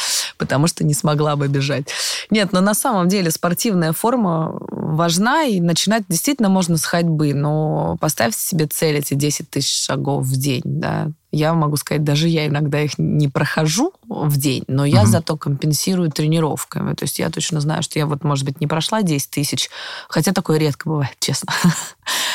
[0.42, 1.86] потому что не смогла бы бежать.
[2.30, 7.96] Нет, но на самом деле спортивная форма важна, и начинать действительно можно с ходьбы, но
[8.00, 12.46] поставьте себе цель эти 10 тысяч шагов в день, да, я могу сказать, даже я
[12.46, 15.10] иногда их не прохожу в день, но я угу.
[15.10, 16.94] зато компенсирую тренировками.
[16.94, 19.70] То есть я точно знаю, что я вот, может быть, не прошла 10 тысяч,
[20.08, 21.52] хотя такое редко бывает, честно.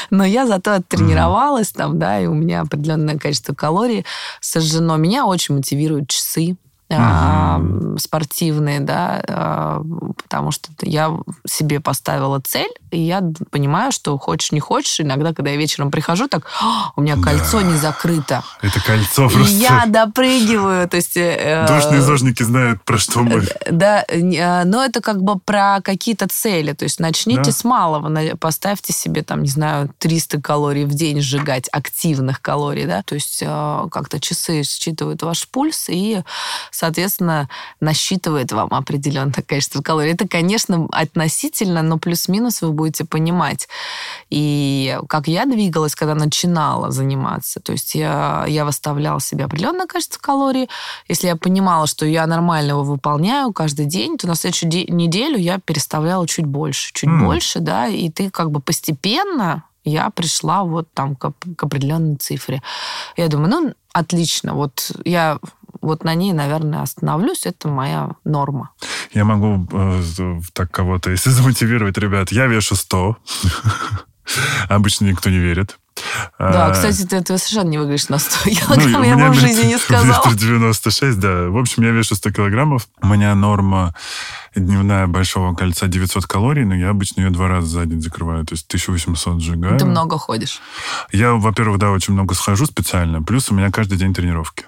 [0.10, 4.04] Но я зато оттренировалась там, да, и у меня определенное количество калорий
[4.42, 4.96] сожжено.
[4.96, 6.58] Меня очень мотивируют часы
[6.90, 7.98] угу.
[7.98, 9.82] спортивные, да, а,
[10.24, 11.12] потому что я
[11.46, 13.22] себе поставила цель, и я
[13.52, 16.46] понимаю, что хочешь не хочешь, иногда, когда я вечером прихожу, так,
[16.96, 17.64] у меня кольцо да.
[17.64, 18.44] не закрыто.
[18.62, 19.52] Это кольцо просто...
[19.52, 21.18] И я допрыгиваю, то есть...
[21.18, 23.46] Э, Душные зожники знают, про что мы.
[23.70, 27.52] Да, а, но это как бы про какие-то цели, то есть начните да.
[27.52, 33.04] с малого, поставьте себе, там, не знаю, 300 калорий в день сжигать, активных калорий, да,
[33.04, 36.22] то есть как-то часы считывают ваш пульс, и
[36.78, 40.12] соответственно, насчитывает вам определенное количество калорий.
[40.14, 43.68] Это, конечно, относительно, но плюс-минус вы будете понимать.
[44.30, 50.20] И как я двигалась, когда начинала заниматься, то есть я, я выставляла себе определенное количество
[50.20, 50.70] калорий.
[51.08, 55.60] Если я понимала, что я нормально его выполняю каждый день, то на следующую неделю я
[55.60, 57.26] переставляла чуть больше, чуть mm.
[57.26, 62.62] больше, да, и ты как бы постепенно я пришла вот там к, к определенной цифре.
[63.16, 65.40] Я думаю, ну, отлично, вот я
[65.82, 67.46] вот на ней, наверное, остановлюсь.
[67.46, 68.72] Это моя норма.
[69.14, 70.02] Я могу э,
[70.54, 73.18] так кого-то, если замотивировать, ребят, я вешу 100.
[74.70, 75.78] Обычно никто не верит.
[76.40, 79.40] Да, а, кстати, ты этого совершенно не выглядишь на 100 килограмм, ну, я бы в
[79.40, 80.06] жизни не сказала.
[80.06, 81.50] Метр 96, да.
[81.50, 82.88] В общем, я вешу 100 килограммов.
[83.02, 83.96] У меня норма
[84.56, 88.54] дневная большого кольца 900 калорий, но я обычно ее два раза за день закрываю, то
[88.54, 89.80] есть 1800 сжигаю.
[89.80, 90.62] Ты много ходишь?
[91.12, 94.66] Я, во-первых, да, очень много схожу специально, плюс у меня каждый день тренировки.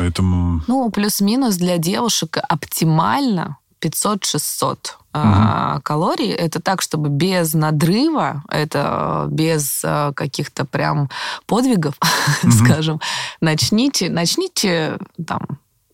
[0.00, 0.62] Поэтому...
[0.66, 4.78] Ну, плюс-минус для девушек оптимально 500-600
[5.12, 5.82] угу.
[5.82, 6.30] калорий.
[6.30, 11.10] Это так, чтобы без надрыва, это без а, каких-то прям
[11.44, 11.96] подвигов,
[12.42, 12.50] угу.
[12.50, 13.00] скажем,
[13.42, 15.42] начните, начните там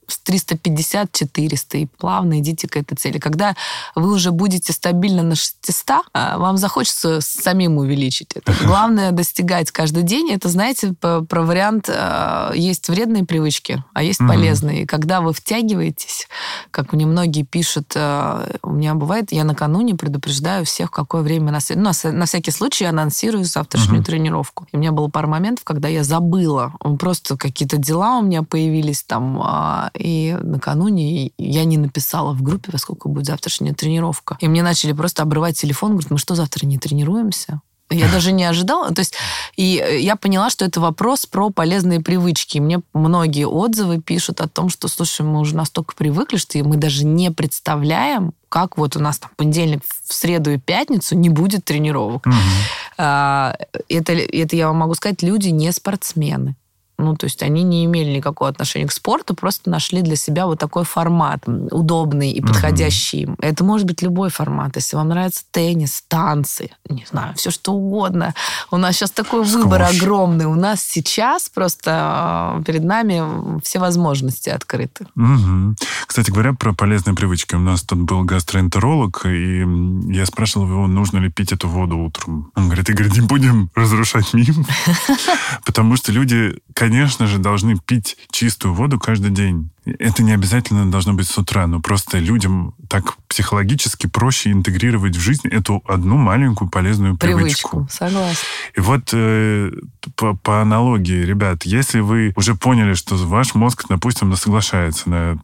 [0.06, 3.18] с 350-400 и плавно идите к этой цели.
[3.18, 3.54] Когда
[3.94, 8.52] вы уже будете стабильно на 600, а, вам захочется самим увеличить это.
[8.64, 10.30] Главное достигать каждый день.
[10.30, 14.28] Это, знаете, про вариант а, есть вредные привычки, а есть угу.
[14.28, 14.82] полезные.
[14.82, 16.28] И когда вы втягиваетесь,
[16.70, 21.52] как мне многие пишут, а, у меня бывает, я накануне предупреждаю всех, в какое время
[21.52, 24.06] на, ну, на всякий случай анонсирую завтрашнюю угу.
[24.06, 24.66] тренировку.
[24.72, 26.72] И у меня было пару моментов, когда я забыла.
[26.98, 32.78] Просто какие-то дела у меня появились там, и накануне я не написала в группе, во
[32.78, 34.37] сколько будет завтрашняя тренировка.
[34.40, 37.61] И мне начали просто обрывать телефон, говорят, мы что, завтра не тренируемся?
[37.88, 38.92] Я даже не ожидала.
[38.92, 39.14] То есть,
[39.54, 42.59] и я поняла, что это вопрос про полезные привычки.
[42.59, 47.04] Мне многие отзывы пишут о том, что, слушай, мы уже настолько привыкли, что мы даже
[47.04, 52.26] не представляем, как вот у нас там понедельник, в среду и пятницу не будет тренировок.
[52.26, 52.35] Угу.
[52.96, 56.56] Это, это я вам могу сказать, люди не спортсмены.
[56.98, 60.59] Ну, то есть они не имели никакого отношения к спорту, просто нашли для себя вот
[60.59, 63.37] такой формат, удобный и подходящий им.
[63.40, 64.76] Это может быть любой формат.
[64.76, 68.35] Если вам нравится теннис, танцы, не знаю, все что угодно.
[68.70, 69.64] У нас сейчас такой Сквош.
[69.64, 70.46] выбор огромный.
[70.46, 75.06] У нас сейчас просто э, перед нами все возможности открыты.
[75.16, 75.76] Угу.
[76.06, 77.54] Кстати говоря, про полезные привычки.
[77.54, 79.66] У нас тут был гастроэнтеролог, и
[80.12, 82.52] я спрашивал его, нужно ли пить эту воду утром.
[82.54, 84.56] Он говорит, Игорь, не будем разрушать миф,
[85.66, 86.86] потому что люди конечно
[87.27, 89.70] же, должны пить чистую воду каждый день.
[89.99, 95.20] Это не обязательно должно быть с утра, но просто людям так психологически проще интегрировать в
[95.20, 97.70] жизнь эту одну маленькую полезную привычку.
[97.70, 98.46] Привычку, согласна.
[98.75, 99.70] И вот э,
[100.16, 105.38] по, по аналогии, ребят, если вы уже поняли, что ваш мозг, допустим, соглашается на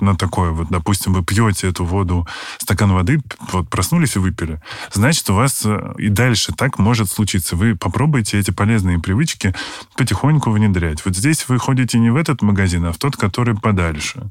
[0.00, 2.26] на такое, вот, допустим, вы пьете эту воду,
[2.58, 3.20] стакан воды,
[3.52, 4.60] вот проснулись и выпили,
[4.92, 7.56] значит, у вас э, и дальше так может случиться.
[7.56, 9.54] Вы попробуйте эти полезные привычки
[9.96, 11.04] потихоньку внедрять.
[11.04, 14.30] Вот здесь вы ходите не в этот магазин, а в тот, который подальше.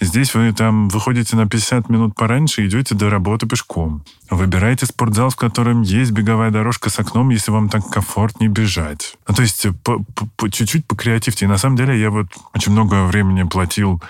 [0.00, 4.04] Здесь вы там выходите на 50 минут пораньше идете до работы пешком.
[4.30, 9.16] Выбирайте спортзал, в котором есть беговая дорожка с окном, если вам так комфортнее бежать.
[9.26, 10.04] Ну, то есть по,
[10.36, 11.46] по, чуть-чуть покреативьте.
[11.46, 14.00] И на самом деле я вот очень много времени платил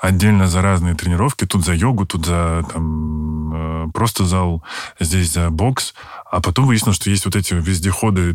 [0.00, 1.46] отдельно за разные тренировки.
[1.46, 4.64] Тут за йогу, тут за там, э, просто зал,
[4.98, 5.94] здесь за бокс.
[6.30, 8.34] А потом выяснилось, что есть вот эти вездеходы,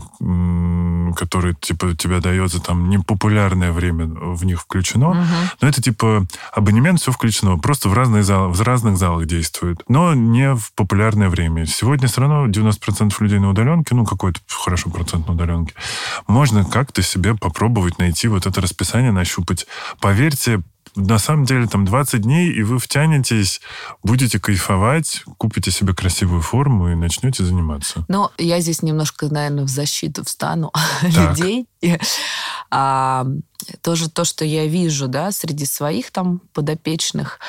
[1.16, 5.12] которые, типа, тебя дает за там непопулярное время в них включено.
[5.12, 5.26] Угу.
[5.62, 7.58] Но это, типа, абонемент, все включено.
[7.58, 9.82] Просто в, разные зал, в разных залах действует.
[9.88, 11.66] Но не в популярное время.
[11.66, 15.74] Сегодня все равно 90% людей на удаленке, ну, какой-то хорошо процент на удаленке.
[16.28, 19.68] Можно как-то себе попробовать найти вот это расписание, нащупать.
[20.02, 20.62] Поверьте,
[20.96, 23.62] на самом деле там 20 дней, и вы втянетесь,
[24.04, 28.06] будете кайфовать, купите себе красивую форму и начнете заниматься.
[28.08, 31.68] Ну, я здесь немножко, наверное, в защиту встану людей.
[32.72, 33.26] А,
[33.82, 37.40] тоже то, что я вижу, да, среди своих там подопечных,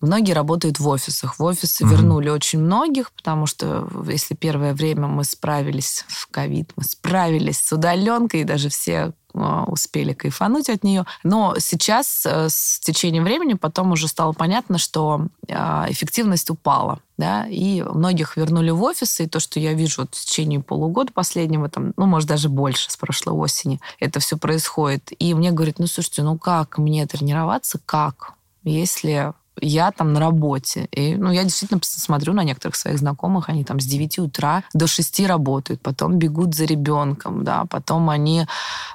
[0.00, 1.38] Многие работают в офисах.
[1.38, 1.92] В офисы угу.
[1.92, 7.72] вернули очень многих, потому что если первое время мы справились в ковид, мы справились с
[7.72, 11.04] удаленкой, и даже все а, успели кайфануть от нее.
[11.22, 17.00] Но сейчас э, с течением времени потом уже стало понятно, что а, эффективность упала.
[17.18, 21.12] Да, и многих вернули в офисы, и то, что я вижу вот в течение полугода
[21.12, 25.10] последнего, там, ну, может, даже больше, с прошлой осени, это все происходит.
[25.18, 28.34] И мне говорят, ну, слушайте, ну как мне тренироваться, как?
[28.62, 30.88] Если я там на работе.
[30.90, 34.86] И, ну, я действительно смотрю на некоторых своих знакомых, они там с 9 утра до
[34.86, 38.46] 6 работают, потом бегут за ребенком, да, потом они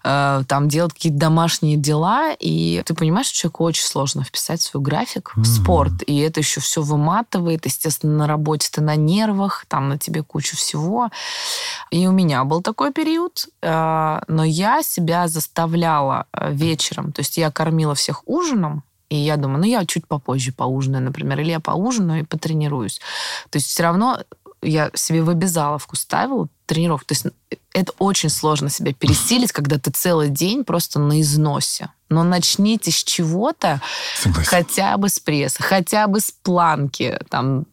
[0.04, 4.84] э, там делают какие-то домашние дела, и ты понимаешь, что человеку очень сложно вписать свой
[4.84, 5.42] график mm-hmm.
[5.42, 9.98] в спорт, и это еще все выматывает, естественно, на работе ты на нервах, там на
[9.98, 11.10] тебе кучу всего.
[11.92, 17.38] И у меня был такой период, э, но я себя заставляла э, вечером, то есть
[17.38, 21.60] я кормила всех ужином, и я думаю, ну, я чуть попозже поужинаю, например, или я
[21.60, 23.00] поужинаю и потренируюсь.
[23.52, 24.20] То есть все равно
[24.64, 27.06] я себе в обязаловку ставила тренировку.
[27.06, 27.28] То есть
[27.74, 31.90] это очень сложно себя пересилить, когда ты целый день просто на износе.
[32.10, 33.82] Но начните с чего-то,
[34.46, 37.66] хотя бы с пресса, хотя бы с планки, там,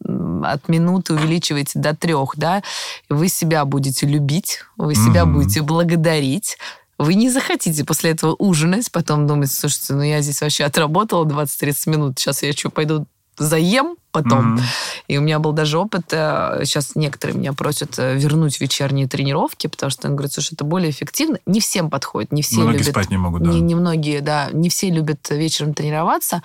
[0.45, 2.63] от минуты увеличивайте до трех, да,
[3.09, 5.33] вы себя будете любить, вы себя mm-hmm.
[5.33, 6.59] будете благодарить,
[7.01, 11.91] вы не захотите после этого ужинать, потом думать, слушайте, ну я здесь вообще отработала 20-30
[11.91, 13.07] минут, сейчас я что, пойду
[13.39, 14.57] заем потом.
[14.57, 14.63] Mm-hmm.
[15.09, 19.67] И у меня был даже опыт, сейчас э, некоторые меня просят э, вернуть вечерние тренировки,
[19.67, 21.39] потому что они говорят, слушай, это более эффективно.
[21.47, 22.91] Не всем подходит, не все многие любят.
[22.91, 23.51] спать не могут, да.
[23.51, 26.43] Не, не многие, да, не все любят вечером тренироваться,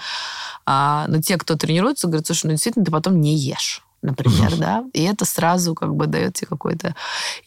[0.66, 4.84] а, но те, кто тренируется, говорят, слушай, ну действительно, ты потом не ешь например, да,
[4.94, 6.96] и это сразу как бы дает тебе какой-то...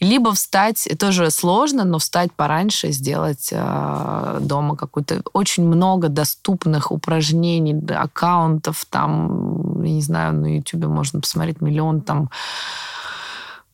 [0.01, 5.23] Либо встать, тоже сложно, но встать пораньше, сделать э, дома какую-то...
[5.33, 12.31] Очень много доступных упражнений, аккаунтов, там, я не знаю, на YouTube можно посмотреть миллион там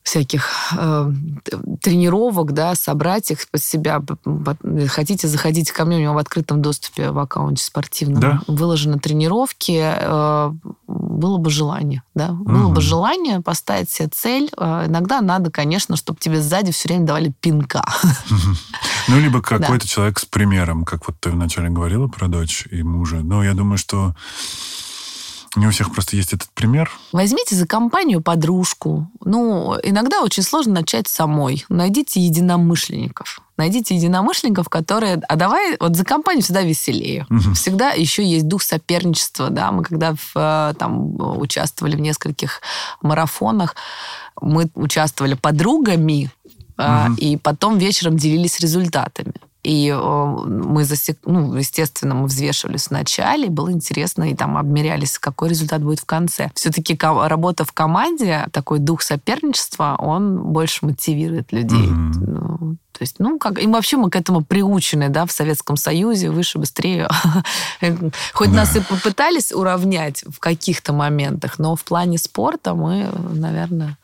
[0.05, 1.11] всяких э,
[1.81, 4.01] тренировок, да, собрать их под себя.
[4.87, 8.41] Хотите, заходите ко мне, у него в открытом доступе в аккаунте спортивном да?
[8.47, 9.81] выложены тренировки.
[9.83, 10.53] Э,
[10.87, 12.43] было бы желание, да, угу.
[12.43, 14.51] было бы желание поставить себе цель.
[14.57, 17.83] Э, иногда надо, конечно, чтобы тебе сзади все время давали пинка.
[19.07, 23.21] Ну, либо какой-то человек с примером, как вот ты вначале говорила про дочь и мужа.
[23.23, 24.15] Но я думаю, что
[25.55, 26.91] не у всех просто есть этот пример.
[27.11, 29.09] Возьмите за компанию подружку.
[29.23, 31.65] Ну, иногда очень сложно начать самой.
[31.69, 33.41] Найдите единомышленников.
[33.57, 35.21] Найдите единомышленников, которые...
[35.27, 37.25] А давай, вот за компанию всегда веселее.
[37.29, 37.53] Угу.
[37.53, 39.71] Всегда еще есть дух соперничества, да.
[39.71, 42.61] Мы когда в, э, там участвовали в нескольких
[43.01, 43.75] марафонах,
[44.41, 46.29] мы участвовали подругами,
[46.77, 47.15] угу.
[47.17, 49.33] и потом вечером делились результатами.
[49.65, 51.17] И мы засек...
[51.25, 56.51] ну, естественно, мы взвешивались вначале, было интересно, и там обмерялись, какой результат будет в конце.
[56.53, 61.87] Все-таки работа в команде, такой дух соперничества, он больше мотивирует людей.
[61.87, 62.77] Mm-hmm.
[62.91, 66.59] То есть, ну, как, и вообще мы к этому приучены, да, в Советском Союзе, выше,
[66.59, 67.09] быстрее.
[68.33, 68.55] Хоть да.
[68.55, 73.97] нас и попытались уравнять в каких-то моментах, но в плане спорта мы, наверное,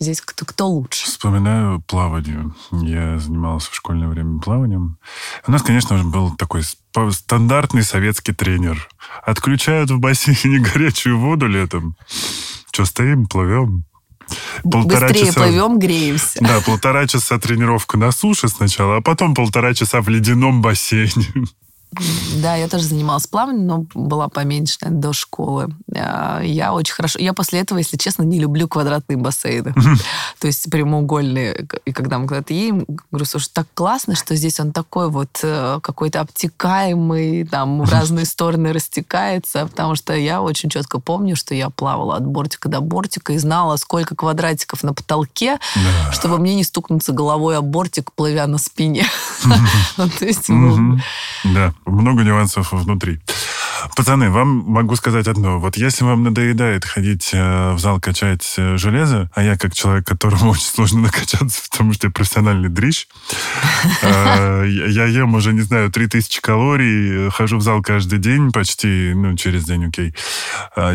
[0.00, 1.06] здесь кто, кто лучше?
[1.06, 2.52] Вспоминаю плавание.
[2.70, 4.98] Я занимался в школьное время плаванием.
[5.46, 6.62] У нас, конечно же, был такой
[7.10, 8.88] стандартный советский тренер.
[9.24, 11.96] Отключают в бассейне горячую воду летом.
[12.70, 13.84] Что, стоим, плывем?
[14.62, 15.40] Полтора Быстрее часа...
[15.40, 16.38] плывем, греемся.
[16.40, 21.26] Да, полтора часа тренировка на суше сначала, а потом полтора часа в ледяном бассейне.
[22.36, 25.74] Да, я тоже занималась плаванием, но была поменьше наверное, до школы.
[25.94, 27.18] А, я очень хорошо...
[27.18, 29.74] Я после этого, если честно, не люблю квадратные бассейны.
[30.38, 31.66] То есть прямоугольные.
[31.86, 35.80] И когда мы куда-то едем, говорю, слушай, так классно, что здесь он такой вот э,
[35.82, 41.70] какой-то обтекаемый, там в разные стороны растекается, потому что я очень четко помню, что я
[41.70, 45.58] плавала от бортика до бортика и знала, сколько квадратиков на потолке,
[46.12, 49.06] чтобы мне не стукнуться головой об бортик, плывя на спине.
[49.96, 50.48] Ну, то есть,
[51.44, 53.20] да много нюансов внутри.
[53.96, 55.58] Пацаны, вам могу сказать одно.
[55.58, 60.06] Вот если вам надоедает ходить э, в зал качать э, железо, а я как человек,
[60.06, 63.06] которому очень сложно накачаться, потому что я профессиональный дрищ,
[64.02, 69.36] э, я ем уже, не знаю, 3000 калорий, хожу в зал каждый день почти, ну,
[69.36, 70.14] через день, окей,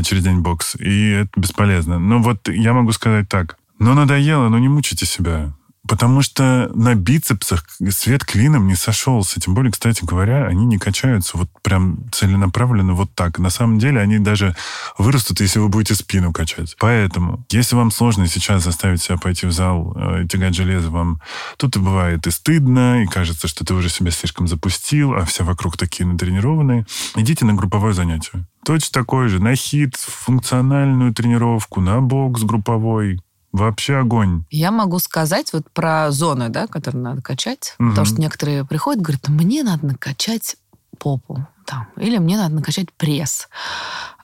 [0.04, 2.00] через день бокс, и это бесполезно.
[2.00, 3.58] Но вот я могу сказать так.
[3.80, 5.54] Ну, надоело, но не мучайте себя.
[5.86, 9.42] Потому что на бицепсах свет клином не сошелся.
[9.42, 13.38] Тем более, кстати говоря, они не качаются вот прям целенаправленно вот так.
[13.38, 14.56] На самом деле они даже
[14.98, 16.78] вырастут, если вы будете спину качать.
[16.80, 21.22] Поэтому, если вам сложно сейчас заставить себя пойти в зал э, тягать железо, вам
[21.58, 25.44] тут и бывает и стыдно, и кажется, что ты уже себя слишком запустил, а все
[25.44, 28.46] вокруг такие натренированные, идите на групповое занятие.
[28.64, 29.42] Точно такое же.
[29.42, 33.20] На хит, функциональную тренировку, на бокс групповой,
[33.54, 34.45] Вообще огонь.
[34.49, 37.76] Я могу сказать вот про зоны, да, которые надо качать.
[37.80, 37.89] Угу.
[37.89, 40.58] Потому что некоторые приходят и говорят, мне надо накачать
[40.97, 41.45] попу.
[41.66, 43.47] Там, или мне надо накачать пресс.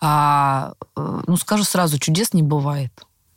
[0.01, 2.91] А, э, ну, скажу сразу, чудес не бывает.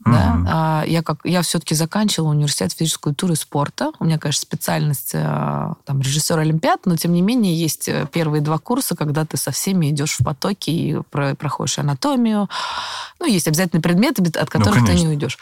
[0.05, 0.13] Mm-hmm.
[0.13, 0.45] Да?
[0.49, 3.93] А, я, как, я все-таки заканчивала университет физической культуры и спорта.
[3.99, 8.41] У меня, конечно, специальность э, там, режиссер Олимпиад, но тем не менее есть э, первые
[8.41, 12.49] два курса, когда ты со всеми идешь в потоке и про, проходишь анатомию.
[13.21, 15.39] Ну, есть обязательные предметы, от ну, которых ну, ты не уйдешь.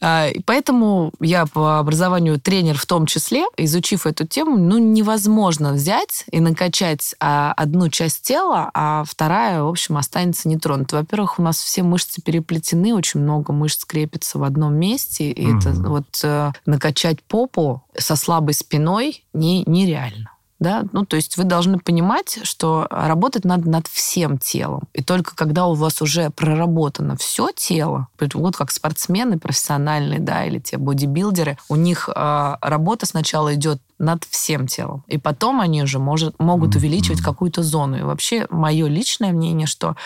[0.00, 5.72] А, и поэтому я по образованию тренер в том числе, изучив эту тему, ну, невозможно
[5.72, 11.00] взять и накачать а, одну часть тела, а вторая, в общем, останется нетронутой.
[11.00, 15.58] Во-первых, у нас все мышцы переплетены, очень много мышц крепится в одном месте, и mm-hmm.
[15.58, 20.30] это вот э, накачать попу со слабой спиной не, нереально.
[20.58, 20.84] Да?
[20.92, 24.88] Ну, то есть вы должны понимать, что работать надо над всем телом.
[24.92, 30.58] И только когда у вас уже проработано все тело, вот как спортсмены профессиональные, да, или
[30.58, 35.04] те бодибилдеры, у них э, работа сначала идет над всем телом.
[35.06, 37.98] И потом они уже может, могут увеличивать какую-то зону.
[37.98, 39.96] И вообще, мое личное мнение, что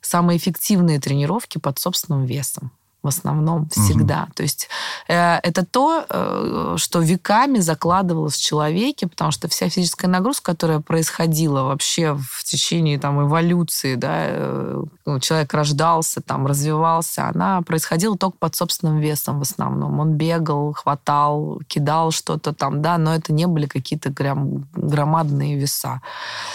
[0.00, 2.70] самые эффективные тренировки под собственным весом
[3.02, 4.24] в основном всегда.
[4.24, 4.32] Угу.
[4.34, 4.68] То есть
[5.08, 10.80] э, это то, э, что веками закладывалось в человеке, потому что вся физическая нагрузка, которая
[10.80, 18.16] происходила вообще в течение там, эволюции, да, э, ну, человек рождался, там, развивался, она происходила
[18.16, 19.98] только под собственным весом в основном.
[19.98, 26.02] Он бегал, хватал, кидал что-то там, да, но это не были какие-то прям громадные веса.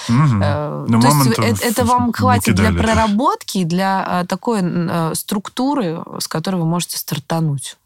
[0.09, 0.39] Угу.
[0.43, 6.27] Э, то есть это, это вам хватит для проработки, для э, такой э, структуры, с
[6.35, 7.77] которой вы можете стартануть.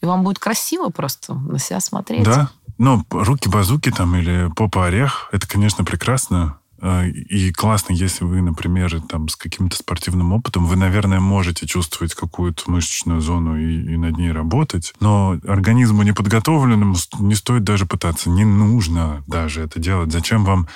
[0.00, 2.24] И вам будет красиво просто на себя смотреть.
[2.24, 2.50] Да.
[2.78, 6.58] Ну, руки-базуки там или попа-орех, это, конечно, прекрасно.
[6.84, 12.14] А, и классно, если вы, например, там, с каким-то спортивным опытом, вы, наверное, можете чувствовать
[12.14, 14.92] какую-то мышечную зону и, и над ней работать.
[14.98, 18.30] Но организму неподготовленному не стоит даже пытаться.
[18.30, 20.10] Не нужно даже это делать.
[20.10, 20.66] Зачем вам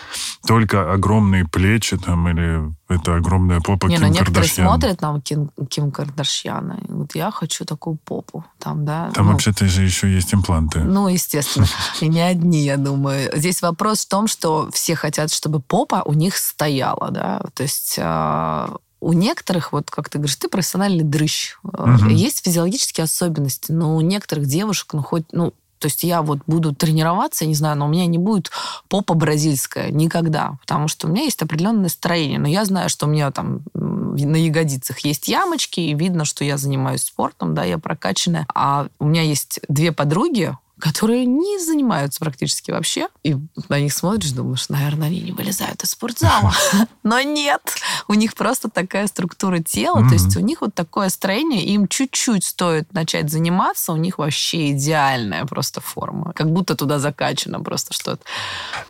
[0.46, 4.66] только огромные плечи там или это огромная попа не, Ким ну, некоторые Кардашьян.
[4.68, 6.78] смотрят нам Ким, Ким Кардашьяна.
[6.88, 8.44] И вот я хочу такую попу.
[8.60, 10.80] Там, да, там ну, вообще-то же еще есть импланты.
[10.80, 11.66] Ну, естественно.
[12.00, 13.30] И не одни, я думаю.
[13.34, 17.10] Здесь вопрос в том, что все хотят, чтобы попа у них стояла.
[17.10, 17.42] Да?
[17.54, 21.56] То есть а, у некоторых, вот как ты говоришь, ты профессиональный дрыщ.
[21.62, 22.08] Угу.
[22.08, 26.74] Есть физиологические особенности, но у некоторых девушек, ну, хоть, ну, то есть я вот буду
[26.74, 28.50] тренироваться, не знаю, но у меня не будет
[28.88, 32.38] попа бразильская никогда, потому что у меня есть определенное настроение.
[32.38, 36.56] Но я знаю, что у меня там на ягодицах есть ямочки, и видно, что я
[36.56, 38.46] занимаюсь спортом, да, я прокачанная.
[38.54, 43.08] А у меня есть две подруги, которые не занимаются практически вообще.
[43.22, 43.36] И
[43.68, 46.52] на них смотришь, думаешь, наверное, они не вылезают из спортзала.
[47.02, 47.62] Но нет,
[48.08, 52.44] у них просто такая структура тела, то есть у них вот такое строение, им чуть-чуть
[52.44, 56.32] стоит начать заниматься, у них вообще идеальная просто форма.
[56.34, 58.22] Как будто туда закачано просто что-то.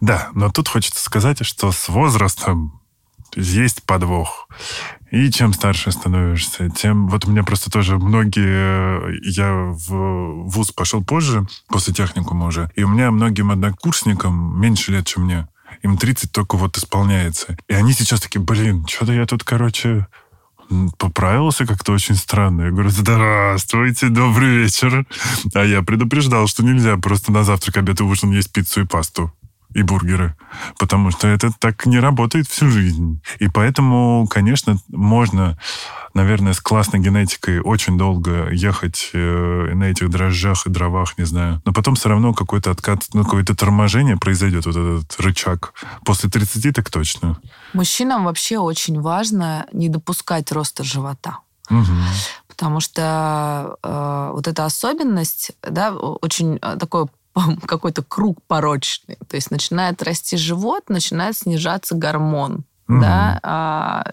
[0.00, 2.80] Да, но тут хочется сказать, что с возрастом
[3.36, 4.48] есть подвох.
[5.10, 7.08] И чем старше становишься, тем...
[7.08, 9.20] Вот у меня просто тоже многие...
[9.22, 15.06] Я в ВУЗ пошел позже, после техникума уже, и у меня многим однокурсникам меньше лет,
[15.06, 15.48] чем мне.
[15.82, 17.56] Им 30 только вот исполняется.
[17.68, 20.06] И они сейчас такие, блин, что-то я тут, короче,
[20.98, 22.62] поправился как-то очень странно.
[22.62, 25.06] Я говорю, здравствуйте, добрый вечер.
[25.54, 29.32] А я предупреждал, что нельзя просто на завтрак, обед и ужин есть пиццу и пасту
[29.76, 30.34] и бургеры,
[30.78, 33.20] потому что это так не работает всю жизнь.
[33.40, 35.58] И поэтому, конечно, можно,
[36.14, 41.60] наверное, с классной генетикой очень долго ехать э, на этих дрожжах и дровах, не знаю.
[41.66, 45.74] Но потом все равно какой-то откат, ну, какое-то торможение произойдет, вот этот рычаг.
[46.06, 47.38] После 30 так точно.
[47.74, 51.40] Мужчинам вообще очень важно не допускать роста живота.
[51.68, 51.92] Угу.
[52.48, 57.08] Потому что э, вот эта особенность, да, очень э, такое
[57.66, 59.16] какой-то круг порочный.
[59.28, 62.64] То есть начинает расти живот, начинает снижаться гормон.
[62.88, 63.00] Mm-hmm.
[63.00, 64.04] Да, а,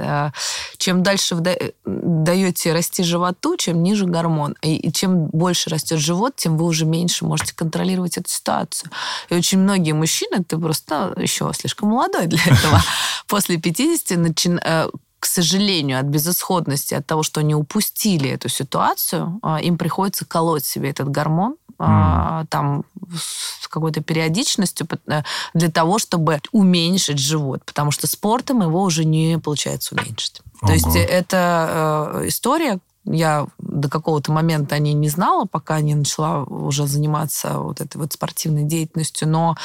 [0.00, 0.32] а,
[0.76, 4.54] чем дальше вда- даете расти животу, чем ниже гормон.
[4.60, 8.90] И, и чем больше растет живот, тем вы уже меньше можете контролировать эту ситуацию.
[9.30, 12.82] И очень многие мужчины, ты просто еще слишком молодой для этого,
[13.28, 14.90] после 50 начи- э,
[15.22, 20.66] к сожалению, от безысходности, от того, что они упустили эту ситуацию, а, им приходится колоть
[20.66, 22.46] себе этот гормон, mm.
[22.48, 25.22] там с какой-то периодичностью э,
[25.54, 30.40] для того, чтобы уменьшить живот, потому что спортом его уже не получается уменьшить.
[30.60, 30.68] Ого.
[30.68, 35.94] То есть это э, история, я до какого-то момента о ней не знала, пока не
[35.94, 39.56] начала уже заниматься вот этой вот спортивной деятельностью, но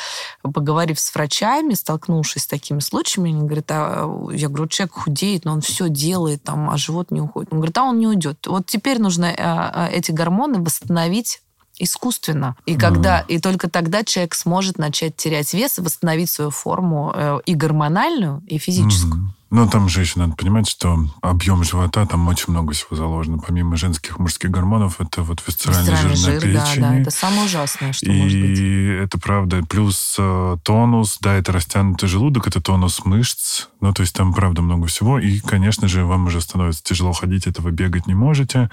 [0.42, 5.54] поговорив с врачами, столкнувшись с такими случаями, они говорят, а, я говорю, человек худеет, но
[5.54, 7.52] он все делает, там, а живот не уходит.
[7.52, 8.48] Он говорит, а он не уйдет.
[8.48, 11.42] Вот теперь нужно а, эти гормоны восстановить
[11.80, 12.56] искусственно.
[12.66, 17.40] И когда и только тогда человек сможет начать терять вес и восстановить свою форму э,
[17.46, 19.24] и гормональную, и физическую.
[19.24, 19.37] Mm-hmm.
[19.50, 23.38] Ну, там же еще надо понимать, что объем живота, там очень много всего заложено.
[23.38, 26.82] Помимо женских мужских гормонов, это вот висцеральный, висцеральный жир, жир на печени.
[26.82, 28.60] Да, да, это самое ужасное, что и может быть.
[28.60, 29.64] И это правда.
[29.64, 33.68] Плюс э, тонус, да, это растянутый желудок, это тонус мышц.
[33.80, 35.18] Ну, то есть там, правда, много всего.
[35.18, 38.70] И, конечно же, вам уже становится тяжело ходить, этого бегать не можете.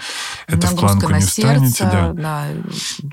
[0.49, 1.71] Это в планку не встанете.
[1.71, 2.13] Сердце, да.
[2.13, 2.47] да.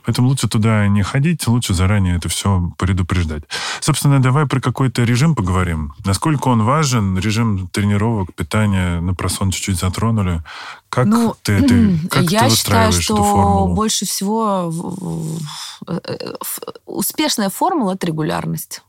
[0.05, 3.43] Поэтому лучше туда не ходить, лучше заранее это все предупреждать.
[3.81, 5.93] Собственно, давай про какой-то режим поговорим.
[6.05, 10.41] Насколько он важен, режим тренировок, питания, на просон чуть-чуть затронули.
[10.89, 13.75] Как ну, ты, ты, как я ты считаю, что эту формулу?
[13.75, 14.71] больше всего
[15.87, 16.33] э, э,
[16.85, 18.81] успешная формула– это регулярность.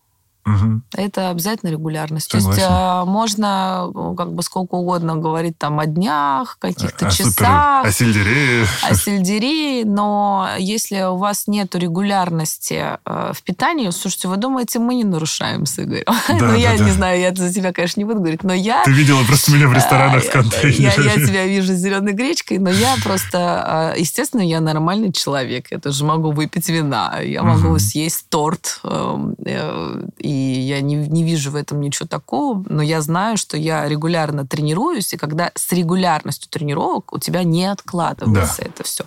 [0.45, 0.83] Угу.
[0.95, 2.31] Это обязательно регулярность.
[2.31, 2.51] Согласен.
[2.51, 7.11] То есть а, можно ну, как бы сколько угодно говорить там о днях, каких-то а,
[7.11, 7.87] часах.
[7.87, 8.67] О сельдерее.
[8.83, 14.97] О сельдерее, но если у вас нет регулярности э, в питании, слушайте, вы думаете, мы
[14.97, 16.05] не нарушаем с Игорем?
[16.07, 16.85] Да, ну, да, я да.
[16.85, 18.83] не знаю, я за тебя, конечно, не буду говорить, но я...
[18.85, 21.07] Ты видела просто меня в ресторанах с контейнерами.
[21.07, 23.95] Я, я тебя вижу с зеленой гречкой, но я просто...
[23.97, 25.71] Естественно, я нормальный человек.
[25.71, 27.79] Я тоже могу выпить вина, я могу угу.
[27.79, 33.01] съесть торт, эм, э, и я не, не вижу в этом ничего такого, но я
[33.01, 38.69] знаю, что я регулярно тренируюсь, и когда с регулярностью тренировок у тебя не откладывается да.
[38.69, 39.05] это все.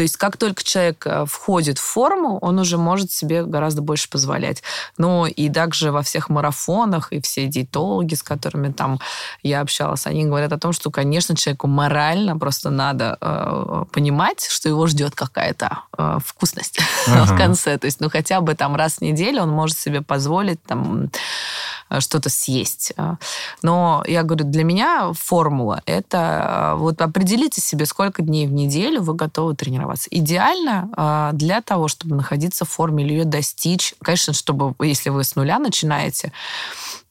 [0.00, 4.08] То есть как только человек э, входит в форму, он уже может себе гораздо больше
[4.08, 4.62] позволять.
[4.96, 8.98] Ну и также во всех марафонах, и все диетологи, с которыми там
[9.42, 14.70] я общалась, они говорят о том, что, конечно, человеку морально просто надо э, понимать, что
[14.70, 17.34] его ждет какая-то э, вкусность ага.
[17.34, 17.76] в конце.
[17.76, 21.10] То есть, ну хотя бы там раз в неделю он может себе позволить там
[21.90, 22.92] Э, что-то съесть.
[22.96, 23.16] Э,
[23.62, 29.02] но я говорю, для меня формула– это э, вот определите себе, сколько дней в неделю
[29.02, 29.89] вы готовы тренироваться.
[30.10, 35.36] Идеально для того, чтобы находиться в форме или ее достичь, конечно, чтобы, если вы с
[35.36, 36.32] нуля начинаете,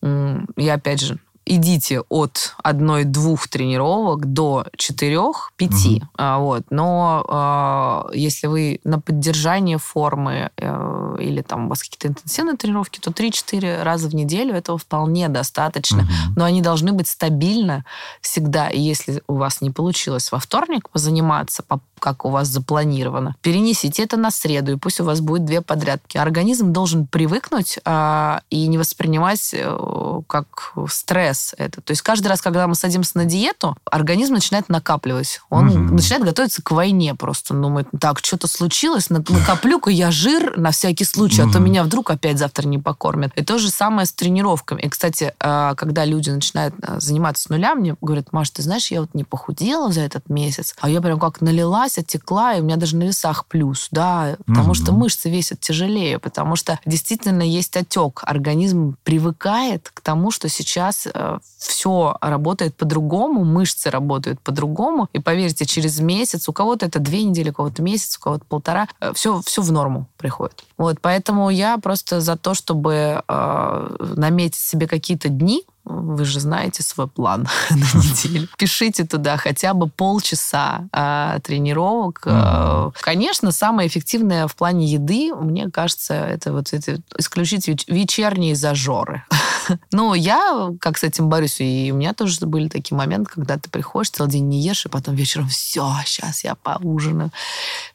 [0.01, 1.19] я опять же
[1.49, 5.97] идите от одной-двух тренировок до четырех-пяти.
[5.97, 6.07] Угу.
[6.17, 6.63] А, вот.
[6.69, 12.99] Но а, если вы на поддержание формы а, или там у вас какие-то интенсивные тренировки,
[12.99, 16.03] то 3-4 раза в неделю этого вполне достаточно.
[16.03, 16.33] Угу.
[16.37, 17.83] Но они должны быть стабильно
[18.21, 18.69] всегда.
[18.69, 21.63] И если у вас не получилось во вторник позаниматься,
[21.99, 26.17] как у вас запланировано, перенесите это на среду, и пусть у вас будет две подрядки.
[26.17, 31.81] Организм должен привыкнуть а, и не воспринимать а, как стресс процесс это.
[31.81, 35.41] То есть каждый раз, когда мы садимся на диету, организм начинает накапливать.
[35.49, 35.93] Он угу.
[35.95, 37.53] начинает готовиться к войне просто.
[37.53, 41.49] Он думает, так, что-то случилось, накоплю-ка я жир на всякий случай, угу.
[41.49, 43.31] а то меня вдруг опять завтра не покормят.
[43.35, 44.81] И то же самое с тренировками.
[44.81, 48.91] И, кстати, а, когда люди начинают а, заниматься с нуля, мне говорят, Маш, ты знаешь,
[48.91, 52.63] я вот не похудела за этот месяц, а я прям как налилась, отекла, и у
[52.63, 54.75] меня даже на весах плюс, да, потому угу.
[54.75, 58.21] что мышцы весят тяжелее, потому что действительно есть отек.
[58.23, 65.07] Организм привыкает к тому, что сейчас а, все работает по-другому, мышцы работают по-другому.
[65.13, 68.87] И поверьте, через месяц, у кого-то это две недели, у кого-то месяц, у кого-то полтора,
[69.13, 70.63] все, э, все в норму приходит.
[70.77, 76.83] Вот, поэтому я просто за то, чтобы э, наметить себе какие-то дни, вы же знаете
[76.83, 78.47] свой план на неделю.
[78.57, 82.21] Пишите туда хотя бы полчаса э, тренировок.
[82.25, 82.95] Mm-hmm.
[83.01, 89.23] Конечно, самое эффективное в плане еды, мне кажется, это вот это исключить вечерние зажоры.
[89.91, 93.69] Но я как с этим борюсь, и у меня тоже были такие моменты, когда ты
[93.69, 97.31] приходишь, целый день не ешь, и потом вечером все, сейчас я поужинаю.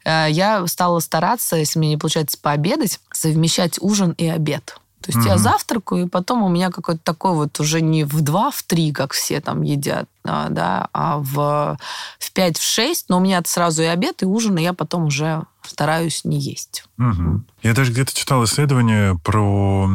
[0.03, 4.77] Э, я стала стараться, если мне не получается пообедать, совмещать ужин и обед.
[5.05, 5.31] То есть mm-hmm.
[5.31, 8.91] я завтракаю, и потом у меня какой-то такой вот уже не в два, в три,
[8.91, 11.77] как все там едят, а, да, а в,
[12.17, 13.05] в пять, в шесть.
[13.07, 16.85] Но у меня сразу и обед, и ужин, и я потом уже стараюсь не есть.
[16.97, 17.43] Угу.
[17.61, 19.87] Я даже где-то читал исследование про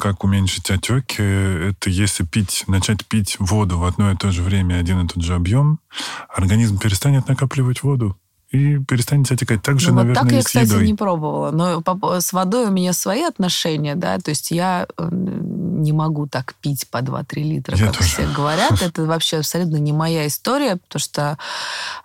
[0.00, 1.22] как уменьшить отеки.
[1.22, 5.22] Это если пить, начать пить воду в одно и то же время, один и тот
[5.22, 5.78] же объем,
[6.28, 8.16] организм перестанет накапливать воду
[8.50, 9.62] и перестанет отекать.
[9.62, 10.86] Так же, ну, наверное, вот так я, кстати, едой.
[10.86, 11.50] не пробовала.
[11.50, 11.82] Но
[12.20, 16.86] с водой у меня свои отношения, да, то есть я э, не могу так пить
[16.88, 18.08] по 2-3 литра, я как тоже.
[18.08, 18.80] все говорят.
[18.82, 21.38] Это вообще абсолютно не моя история, потому что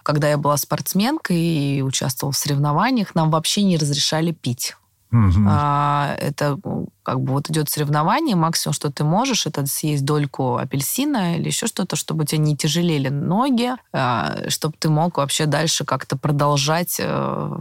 [0.04, 4.76] когда я была спортсменкой и участвовала в соревнованиях, нам вообще не разрешали пить.
[5.12, 5.46] Угу.
[5.48, 6.58] А, это
[7.04, 11.68] как бы вот идет соревнование, максимум, что ты можешь, это съесть дольку апельсина или еще
[11.68, 16.98] что-то, чтобы у тебя не тяжелели ноги, а, чтобы ты мог вообще дальше как-то продолжать
[17.00, 17.58] э,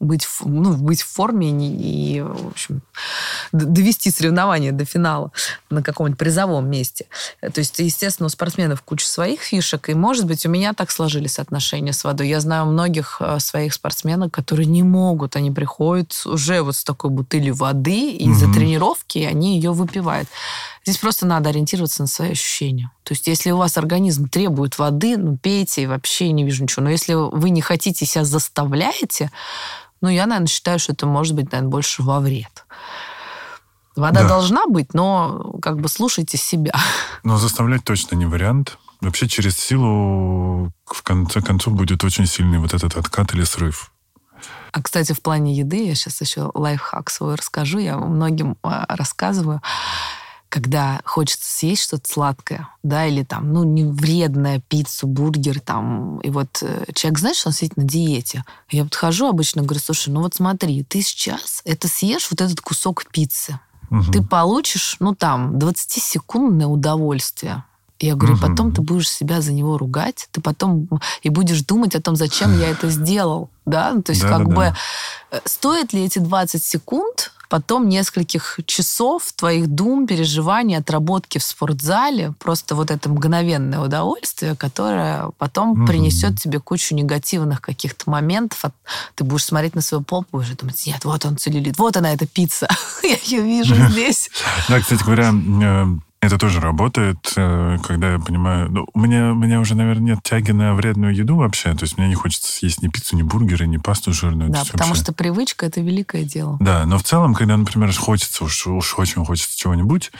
[0.00, 2.80] быть, ну, быть в форме и, и, в общем,
[3.52, 5.30] довести соревнования до финала
[5.68, 7.06] на каком-нибудь призовом месте.
[7.40, 11.38] То есть, естественно, у спортсменов куча своих фишек, и, может быть, у меня так сложились
[11.38, 12.28] отношения с водой.
[12.28, 17.10] Я знаю многих э, своих спортсменов, которые не могут, они приходят уже вот с такой
[17.10, 18.34] бутылью воды, и mm-hmm.
[18.34, 20.28] за тренировки они ее выпивают.
[20.84, 22.90] Здесь просто надо ориентироваться на свои ощущения.
[23.04, 26.84] То есть, если у вас организм требует воды, ну, пейте, и вообще не вижу ничего.
[26.84, 29.30] Но если вы не хотите себя заставляете,
[30.00, 32.66] ну, я, наверное, считаю, что это может быть, наверное, больше во вред.
[33.96, 34.28] Вода да.
[34.28, 36.72] должна быть, но как бы слушайте себя.
[37.24, 38.78] Но заставлять точно не вариант.
[39.00, 43.92] Вообще через силу в конце концов будет очень сильный вот этот откат или срыв.
[44.72, 47.78] А, кстати, в плане еды я сейчас еще лайфхак свой расскажу.
[47.78, 49.60] Я многим а, рассказываю
[50.50, 56.30] когда хочется съесть что-то сладкое, да, или там, ну, не вредное, пиццу, бургер, там, и
[56.30, 58.44] вот э, человек знает, что он сидит на диете.
[58.68, 63.06] Я подхожу обычно, говорю, слушай, ну вот смотри, ты сейчас это съешь вот этот кусок
[63.06, 64.10] пиццы, угу.
[64.10, 67.64] ты получишь, ну там, 20-секундное удовольствие.
[68.00, 68.48] Я говорю, угу.
[68.48, 70.88] потом ты будешь себя за него ругать, ты потом
[71.22, 73.50] и будешь думать о том, зачем я это сделал.
[73.66, 73.94] Да?
[74.02, 74.76] То есть, да, как да, бы, да.
[75.30, 82.32] Э, стоит ли эти 20 секунд потом нескольких часов твоих дум, переживаний, отработки в спортзале,
[82.38, 85.86] просто вот это мгновенное удовольствие, которое потом mm-hmm.
[85.86, 88.64] принесет тебе кучу негативных каких-то моментов.
[89.16, 92.12] Ты будешь смотреть на свою попу и уже думать, нет, вот он целлюлит, вот она,
[92.12, 92.68] эта пицца,
[93.02, 94.30] я ее вижу здесь.
[94.68, 95.86] Да, кстати говоря, э,
[96.22, 98.70] это тоже работает, э, когда я понимаю...
[98.70, 101.72] Ну, у, меня, у меня уже, наверное, нет тяги на вредную еду вообще.
[101.72, 104.50] То есть мне не хочется съесть ни пиццу, ни бургеры, ни пасту жирную.
[104.50, 105.02] Да, потому вообще...
[105.02, 106.58] что привычка— это великое дело.
[106.60, 110.12] Да, но в целом, когда, например, хочется, уж, уж очень хочется чего-нибудь,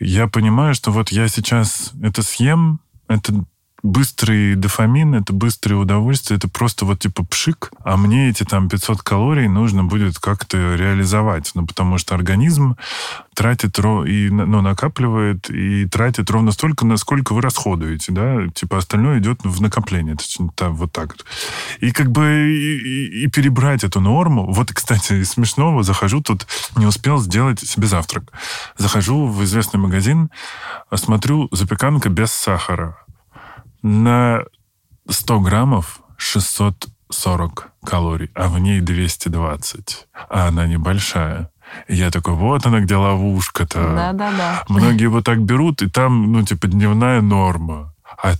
[0.00, 3.44] я понимаю, что вот я сейчас это съем, это
[3.82, 9.02] быстрый дофамин, это быстрое удовольствие, это просто вот типа пшик, а мне эти там 500
[9.02, 12.76] калорий нужно будет как-то реализовать, ну, потому что организм
[13.34, 19.40] тратит, и, ну, накапливает и тратит ровно столько, насколько вы расходуете, да, типа остальное идет
[19.44, 21.16] в накопление, это вот так.
[21.80, 27.18] И как бы и, и перебрать эту норму, вот, кстати, смешного, захожу тут, не успел
[27.18, 28.24] сделать себе завтрак.
[28.76, 30.30] Захожу в известный магазин,
[30.94, 32.99] смотрю, запеканка без сахара
[33.82, 34.42] на
[35.08, 40.08] 100 граммов 640 калорий, а в ней 220.
[40.28, 41.50] А она небольшая.
[41.88, 43.94] И я такой, вот она где ловушка-то.
[43.94, 44.64] Да-да-да.
[44.68, 47.94] Многие вот так берут, и там, ну, типа, дневная норма.
[48.22, 48.34] А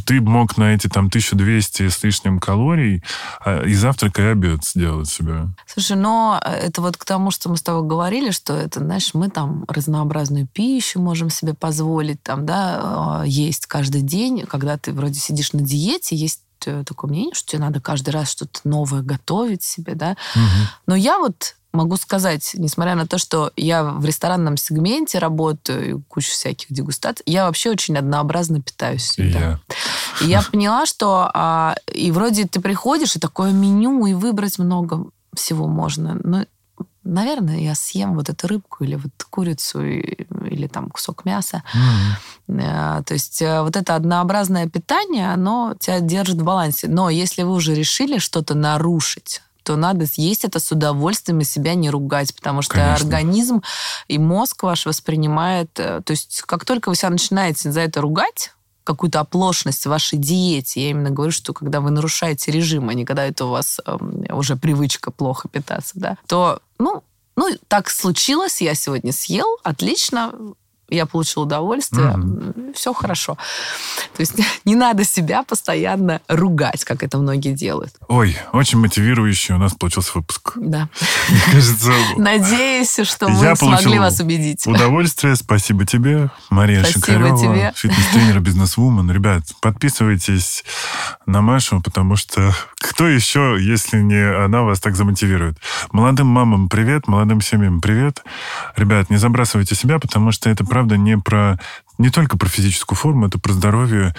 [0.00, 3.02] ты мог на эти там 1200 с лишним калорий
[3.44, 5.48] а, и завтрак, и обед сделать себе.
[5.66, 9.28] Слушай, но это вот к тому, что мы с тобой говорили, что это, знаешь, мы
[9.28, 15.18] там разнообразную пищу можем себе позволить там, да, а, есть каждый день, когда ты вроде
[15.18, 16.51] сидишь на диете, есть э,
[16.86, 20.16] такое мнение, что тебе надо каждый раз что-то новое готовить себе, да.
[20.34, 20.68] Угу.
[20.86, 26.30] Но я вот могу сказать, несмотря на то, что я в ресторанном сегменте работаю, кучу
[26.30, 29.60] всяких дегустаций, я вообще очень однообразно питаюсь всегда.
[30.20, 34.14] И я, и я поняла, что а, и вроде ты приходишь, и такое меню, и
[34.14, 36.18] выбрать много всего можно.
[36.22, 36.44] Но,
[37.04, 41.62] наверное, я съем вот эту рыбку или вот курицу и, или там кусок мяса.
[42.48, 43.04] Mm-hmm.
[43.04, 46.88] То есть э, вот это однообразное питание, оно тебя держит в балансе.
[46.88, 51.74] Но если вы уже решили что-то нарушить, то надо съесть это с удовольствием и себя
[51.74, 52.94] не ругать, потому что Конечно.
[52.96, 53.62] организм
[54.08, 55.70] и мозг ваш воспринимает...
[55.78, 58.52] Э, то есть как только вы себя начинаете за это ругать,
[58.84, 60.82] какую-то оплошность в вашей диете.
[60.82, 63.96] Я именно говорю, что когда вы нарушаете режим, а не когда это у вас э,
[64.30, 67.02] уже привычка плохо питаться, да, то, ну,
[67.36, 70.32] ну, так случилось, я сегодня съел, отлично,
[70.92, 72.74] я получил удовольствие, mm-hmm.
[72.74, 73.38] все хорошо.
[74.14, 77.94] То есть не надо себя постоянно ругать, как это многие делают.
[78.08, 80.52] Ой, очень мотивирующий у нас получился выпуск.
[80.56, 80.88] Да.
[81.52, 81.92] кажется...
[82.16, 84.66] Надеюсь, что мы смогли вас убедить.
[84.66, 85.36] удовольствие.
[85.36, 87.72] Спасибо тебе, Мария Спасибо тебе.
[87.74, 89.10] фитнес-тренер, бизнес-вумен.
[89.10, 90.64] Ребят, подписывайтесь
[91.26, 95.56] на Машу, потому что кто еще, если не она, вас так замотивирует?
[95.92, 98.22] Молодым мамам привет, молодым семьям привет.
[98.76, 101.58] Ребят, не забрасывайте себя, потому что это правда не про
[101.98, 104.14] не только про физическую форму, это про здоровье,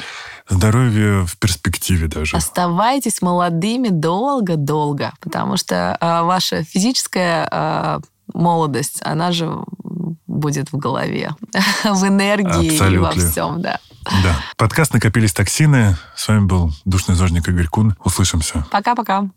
[0.48, 2.38] здоровье в перспективе даже.
[2.38, 8.00] Оставайтесь молодыми долго-долго, потому что э, ваша физическая э,
[8.34, 9.58] молодость, она же
[10.44, 11.32] будет в голове,
[11.86, 13.20] в энергии Абсолютно.
[13.20, 13.80] и во всем, да.
[14.04, 14.36] Да.
[14.58, 15.96] Подкаст «Накопились токсины».
[16.18, 17.96] С вами был душный зожник Игорь Кун.
[18.04, 18.66] Услышимся.
[18.70, 19.30] Пока-пока.